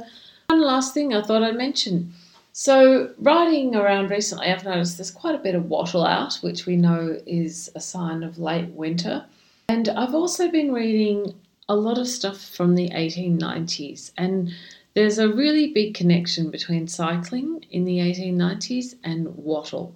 one 0.47 0.62
last 0.62 0.93
thing 0.93 1.13
I 1.13 1.24
thought 1.24 1.41
I'd 1.41 1.56
mention. 1.56 2.13
So, 2.54 3.12
riding 3.17 3.76
around 3.76 4.12
recently, 4.12 4.47
I've 4.47 4.63
noticed 4.63 4.97
there's 4.97 5.10
quite 5.10 5.36
a 5.36 5.39
bit 5.39 5.56
of 5.56 5.69
wattle 5.69 6.06
out, 6.06 6.36
which 6.41 6.65
we 6.65 6.76
know 6.76 7.19
is 7.26 7.71
a 7.74 7.80
sign 7.80 8.24
of 8.24 8.38
late 8.38 8.69
winter. 8.69 9.26
And 9.69 9.89
I've 9.89 10.13
also 10.13 10.52
been 10.52 10.71
reading 10.71 11.34
a 11.67 11.76
lot 11.76 11.97
of 11.97 12.08
stuff 12.08 12.39
from 12.39 12.76
the 12.76 12.89
1890s, 12.89 14.12
and 14.17 14.52
there's 14.93 15.17
a 15.17 15.34
really 15.34 15.71
big 15.71 15.95
connection 15.95 16.52
between 16.52 16.88
cycling 16.88 17.65
in 17.71 17.86
the 17.86 17.97
1890s 17.97 18.95
and 19.04 19.36
wattle. 19.38 19.95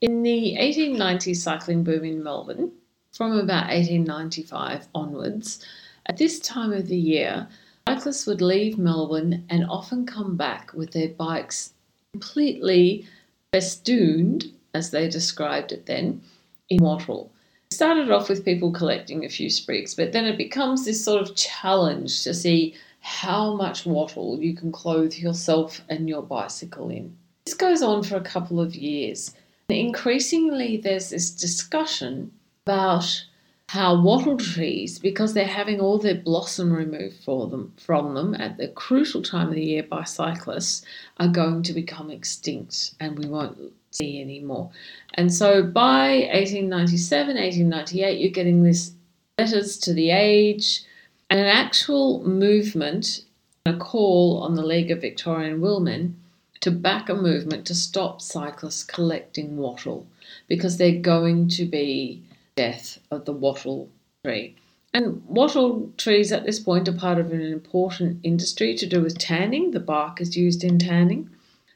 In 0.00 0.22
the 0.22 0.56
1890s 0.58 1.36
cycling 1.36 1.84
boom 1.84 2.04
in 2.04 2.22
Melbourne, 2.22 2.70
from 3.12 3.32
about 3.32 3.68
1895 3.68 4.86
onwards, 4.94 5.64
at 6.06 6.16
this 6.16 6.40
time 6.40 6.72
of 6.72 6.88
the 6.88 6.96
year, 6.96 7.48
cyclists 7.88 8.26
would 8.26 8.40
leave 8.40 8.78
Melbourne 8.78 9.44
and 9.50 9.64
often 9.68 10.06
come 10.06 10.36
back 10.36 10.72
with 10.72 10.92
their 10.92 11.08
bikes 11.08 11.72
completely 12.12 13.06
festooned, 13.52 14.52
as 14.74 14.90
they 14.90 15.08
described 15.08 15.72
it 15.72 15.86
then, 15.86 16.20
in 16.68 16.82
wattle. 16.82 17.30
It 17.70 17.74
started 17.74 18.10
off 18.10 18.28
with 18.28 18.44
people 18.44 18.72
collecting 18.72 19.24
a 19.24 19.28
few 19.28 19.50
sprigs, 19.50 19.94
but 19.94 20.12
then 20.12 20.24
it 20.24 20.38
becomes 20.38 20.84
this 20.84 21.04
sort 21.04 21.22
of 21.22 21.36
challenge 21.36 22.22
to 22.24 22.34
see 22.34 22.74
how 23.00 23.54
much 23.54 23.86
wattle 23.86 24.40
you 24.40 24.54
can 24.54 24.70
clothe 24.70 25.14
yourself 25.14 25.80
and 25.88 26.08
your 26.08 26.22
bicycle 26.22 26.90
in. 26.90 27.16
This 27.44 27.54
goes 27.54 27.82
on 27.82 28.02
for 28.02 28.16
a 28.16 28.20
couple 28.20 28.60
of 28.60 28.74
years. 28.74 29.34
And 29.68 29.78
increasingly, 29.78 30.76
there's 30.76 31.10
this 31.10 31.30
discussion 31.30 32.32
about 32.66 33.24
how 33.68 34.00
wattle 34.00 34.36
trees, 34.36 34.98
because 34.98 35.32
they're 35.32 35.46
having 35.46 35.80
all 35.80 35.98
their 35.98 36.14
blossom 36.14 36.72
removed 36.72 37.22
for 37.24 37.46
them, 37.46 37.72
from 37.76 38.14
them 38.14 38.34
at 38.34 38.56
the 38.58 38.68
crucial 38.68 39.22
time 39.22 39.48
of 39.48 39.54
the 39.54 39.64
year 39.64 39.82
by 39.82 40.02
cyclists, 40.02 40.84
are 41.18 41.28
going 41.28 41.62
to 41.62 41.72
become 41.72 42.10
extinct 42.10 42.94
and 42.98 43.16
we 43.16 43.26
won't 43.26 43.56
see 43.92 44.20
anymore. 44.20 44.70
And 45.14 45.32
so 45.32 45.62
by 45.62 46.28
1897, 46.32 47.36
1898, 47.36 48.20
you're 48.20 48.30
getting 48.32 48.64
this 48.64 48.92
letters 49.38 49.78
to 49.78 49.94
the 49.94 50.10
age 50.10 50.82
and 51.30 51.38
an 51.38 51.46
actual 51.46 52.24
movement, 52.24 53.24
a 53.66 53.76
call 53.76 54.42
on 54.42 54.56
the 54.56 54.66
League 54.66 54.90
of 54.90 55.00
Victorian 55.00 55.60
Wheelmen 55.60 56.16
to 56.60 56.72
back 56.72 57.08
a 57.08 57.14
movement 57.14 57.66
to 57.66 57.74
stop 57.74 58.20
cyclists 58.20 58.82
collecting 58.82 59.56
wattle 59.56 60.06
because 60.48 60.76
they're 60.76 61.00
going 61.00 61.48
to 61.48 61.64
be 61.64 62.22
death 62.64 62.98
of 63.10 63.24
the 63.24 63.32
wattle 63.32 63.88
tree. 64.24 64.54
And 64.92 65.22
wattle 65.26 65.90
trees 65.96 66.30
at 66.32 66.44
this 66.44 66.60
point 66.60 66.88
are 66.88 67.04
part 67.06 67.18
of 67.18 67.32
an 67.32 67.40
important 67.40 68.20
industry 68.22 68.74
to 68.76 68.86
do 68.86 69.00
with 69.02 69.16
tanning. 69.18 69.70
The 69.70 69.86
bark 69.94 70.20
is 70.20 70.36
used 70.36 70.62
in 70.64 70.78
tanning. 70.78 71.30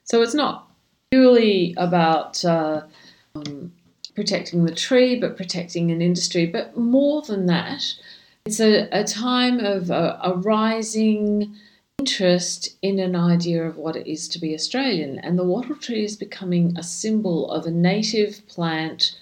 So 0.04 0.20
it's 0.20 0.34
not 0.34 0.68
purely 1.10 1.74
about 1.76 2.44
uh, 2.44 2.82
um, 3.34 3.72
protecting 4.14 4.66
the 4.66 4.74
tree, 4.74 5.18
but 5.18 5.36
protecting 5.36 5.90
an 5.90 6.02
industry. 6.02 6.44
But 6.46 6.76
more 6.76 7.22
than 7.22 7.46
that, 7.46 7.82
it's 8.44 8.60
a, 8.60 8.88
a 8.92 9.04
time 9.04 9.60
of 9.60 9.90
a, 9.90 10.18
a 10.22 10.36
rising 10.36 11.54
interest 11.98 12.76
in 12.82 12.98
an 12.98 13.16
idea 13.16 13.62
of 13.64 13.78
what 13.78 13.96
it 13.96 14.06
is 14.06 14.28
to 14.28 14.38
be 14.38 14.54
Australian. 14.54 15.18
And 15.20 15.38
the 15.38 15.44
wattle 15.52 15.76
tree 15.76 16.04
is 16.04 16.16
becoming 16.16 16.76
a 16.76 16.82
symbol 16.82 17.50
of 17.50 17.64
a 17.64 17.70
native 17.70 18.46
plant 18.48 19.18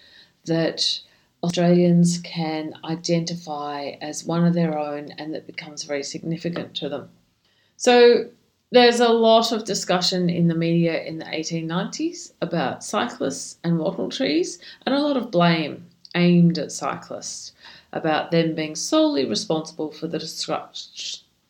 that 0.46 1.00
Australians 1.42 2.18
can 2.18 2.74
identify 2.84 3.96
as 4.00 4.24
one 4.24 4.44
of 4.44 4.54
their 4.54 4.78
own 4.78 5.10
and 5.18 5.34
that 5.34 5.46
becomes 5.46 5.82
very 5.82 6.02
significant 6.02 6.74
to 6.76 6.88
them. 6.88 7.08
So 7.76 8.28
there's 8.70 9.00
a 9.00 9.08
lot 9.08 9.52
of 9.52 9.64
discussion 9.64 10.30
in 10.30 10.46
the 10.48 10.54
media 10.54 11.02
in 11.02 11.18
the 11.18 11.24
1890s 11.24 12.32
about 12.40 12.84
cyclists 12.84 13.58
and 13.64 13.78
wattle 13.78 14.08
trees, 14.08 14.60
and 14.86 14.94
a 14.94 15.00
lot 15.00 15.16
of 15.16 15.30
blame 15.30 15.84
aimed 16.14 16.58
at 16.58 16.72
cyclists 16.72 17.52
about 17.92 18.30
them 18.30 18.54
being 18.54 18.74
solely 18.76 19.26
responsible 19.26 19.90
for 19.90 20.06
the 20.06 20.18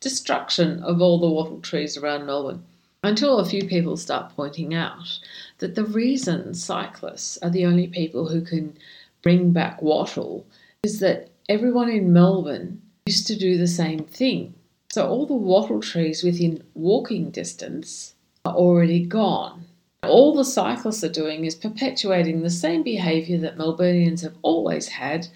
destruction 0.01 0.83
of 0.83 1.03
all 1.03 1.19
the 1.21 1.29
wattle 1.29 1.61
trees 1.61 1.97
around 1.97 2.27
Melbourne. 2.27 2.65
Until 3.05 3.39
a 3.39 3.45
few 3.45 3.67
people 3.67 3.97
start 3.97 4.33
pointing 4.35 4.75
out 4.75 5.19
that 5.59 5.75
the 5.75 5.85
reason 5.85 6.55
cyclists 6.55 7.37
are 7.43 7.51
the 7.51 7.67
only 7.67 7.89
people 7.89 8.29
who 8.29 8.41
can 8.41 8.77
bring 9.23 9.53
back 9.53 9.81
wattle 9.81 10.47
is 10.83 11.01
that 11.01 11.31
everyone 11.49 11.89
in 11.89 12.13
Melbourne 12.13 12.83
used 13.07 13.27
to 13.29 13.37
do 13.37 13.57
the 13.57 13.67
same 13.67 14.05
thing. 14.05 14.55
So 14.93 15.09
all 15.09 15.27
the 15.27 15.35
wattle 15.35 15.81
trees 15.81 16.23
within 16.23 16.63
walking 16.75 17.31
distance 17.31 18.15
are 18.45 18.55
already 18.55 19.05
gone. 19.05 19.65
All 20.03 20.35
the 20.35 20.45
cyclists 20.45 21.05
are 21.05 21.09
doing 21.09 21.45
is 21.45 21.55
perpetuating 21.55 22.43
the 22.43 22.51
same 22.51 22.83
behaviour 22.83 23.39
that 23.39 23.57
Melburnians 23.57 24.23
have 24.23 24.37
always 24.43 24.89
had. 24.89 25.29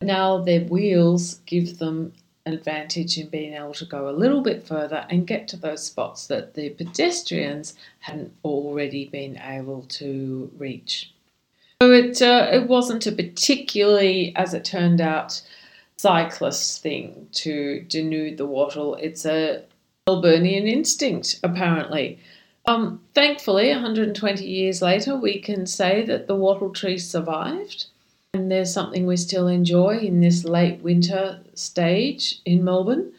Now 0.00 0.38
their 0.38 0.62
wheels 0.62 1.34
give 1.46 1.78
them 1.78 2.12
an 2.46 2.54
advantage 2.54 3.16
in 3.16 3.28
being 3.28 3.54
able 3.54 3.74
to 3.74 3.84
go 3.84 4.08
a 4.08 4.12
little 4.12 4.42
bit 4.42 4.66
further 4.66 5.06
and 5.08 5.26
get 5.26 5.48
to 5.48 5.56
those 5.56 5.84
spots 5.84 6.26
that 6.26 6.54
the 6.54 6.70
pedestrians 6.70 7.74
hadn't 8.00 8.32
already 8.44 9.06
been 9.06 9.38
able 9.38 9.82
to 9.82 10.50
reach. 10.58 11.13
So 11.82 11.92
it 11.92 12.22
uh, 12.22 12.48
it 12.52 12.68
wasn't 12.68 13.06
a 13.06 13.12
particularly, 13.12 14.32
as 14.36 14.54
it 14.54 14.64
turned 14.64 15.00
out, 15.00 15.42
cyclist 15.96 16.82
thing 16.82 17.28
to 17.32 17.84
denude 17.88 18.36
the 18.36 18.46
wattle. 18.46 18.94
It's 18.96 19.24
a 19.24 19.64
Melburnian 20.08 20.68
instinct, 20.68 21.40
apparently. 21.42 22.18
Um, 22.66 23.00
thankfully, 23.14 23.70
120 23.70 24.44
years 24.44 24.80
later, 24.80 25.16
we 25.16 25.38
can 25.38 25.66
say 25.66 26.04
that 26.06 26.26
the 26.26 26.34
wattle 26.34 26.70
tree 26.70 26.98
survived, 26.98 27.86
and 28.32 28.50
there's 28.50 28.72
something 28.72 29.06
we 29.06 29.16
still 29.16 29.48
enjoy 29.48 29.98
in 29.98 30.20
this 30.20 30.44
late 30.44 30.80
winter 30.80 31.40
stage 31.54 32.40
in 32.44 32.64
Melbourne. 32.64 33.12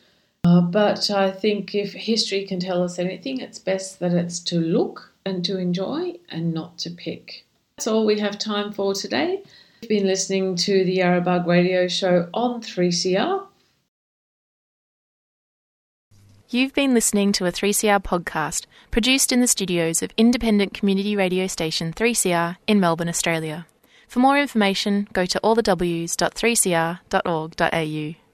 Uh, 0.44 0.62
but 0.62 1.10
I 1.10 1.32
think 1.32 1.74
if 1.74 1.94
history 1.94 2.46
can 2.46 2.60
tell 2.60 2.84
us 2.84 3.00
anything, 3.00 3.40
it's 3.40 3.60
best 3.60 4.00
that 4.00 4.14
it's 4.14 4.40
to 4.42 4.60
look 4.60 5.12
and 5.26 5.44
to 5.46 5.58
enjoy 5.58 6.14
and 6.30 6.54
not 6.54 6.78
to 6.80 6.92
pick. 6.92 7.45
That's 7.78 7.88
all 7.88 8.06
we 8.06 8.20
have 8.20 8.38
time 8.40 8.72
for 8.72 8.94
today. 8.94 9.44
You've 9.82 9.90
been 9.90 10.08
listening 10.08 10.56
to 10.56 10.86
the 10.86 11.00
Yarrabug 11.00 11.46
radio 11.46 11.90
show 11.90 12.30
on 12.34 12.62
3CR. 12.62 13.48
You've 16.50 16.74
been 16.74 16.94
listening 16.94 17.34
to 17.34 17.46
a 17.46 17.52
3CR 17.52 18.02
podcast 18.02 18.66
produced 18.92 19.34
in 19.34 19.42
the 19.42 19.48
studios 19.48 20.02
of 20.02 20.14
independent 20.16 20.74
community 20.74 21.18
radio 21.18 21.48
station 21.48 21.92
3CR 21.92 22.56
in 22.66 22.80
Melbourne, 22.80 23.10
Australia. 23.10 23.68
For 24.08 24.20
more 24.20 24.40
information, 24.40 25.10
go 25.12 25.26
to 25.26 25.38
allthews.3cr.org.au. 25.44 28.25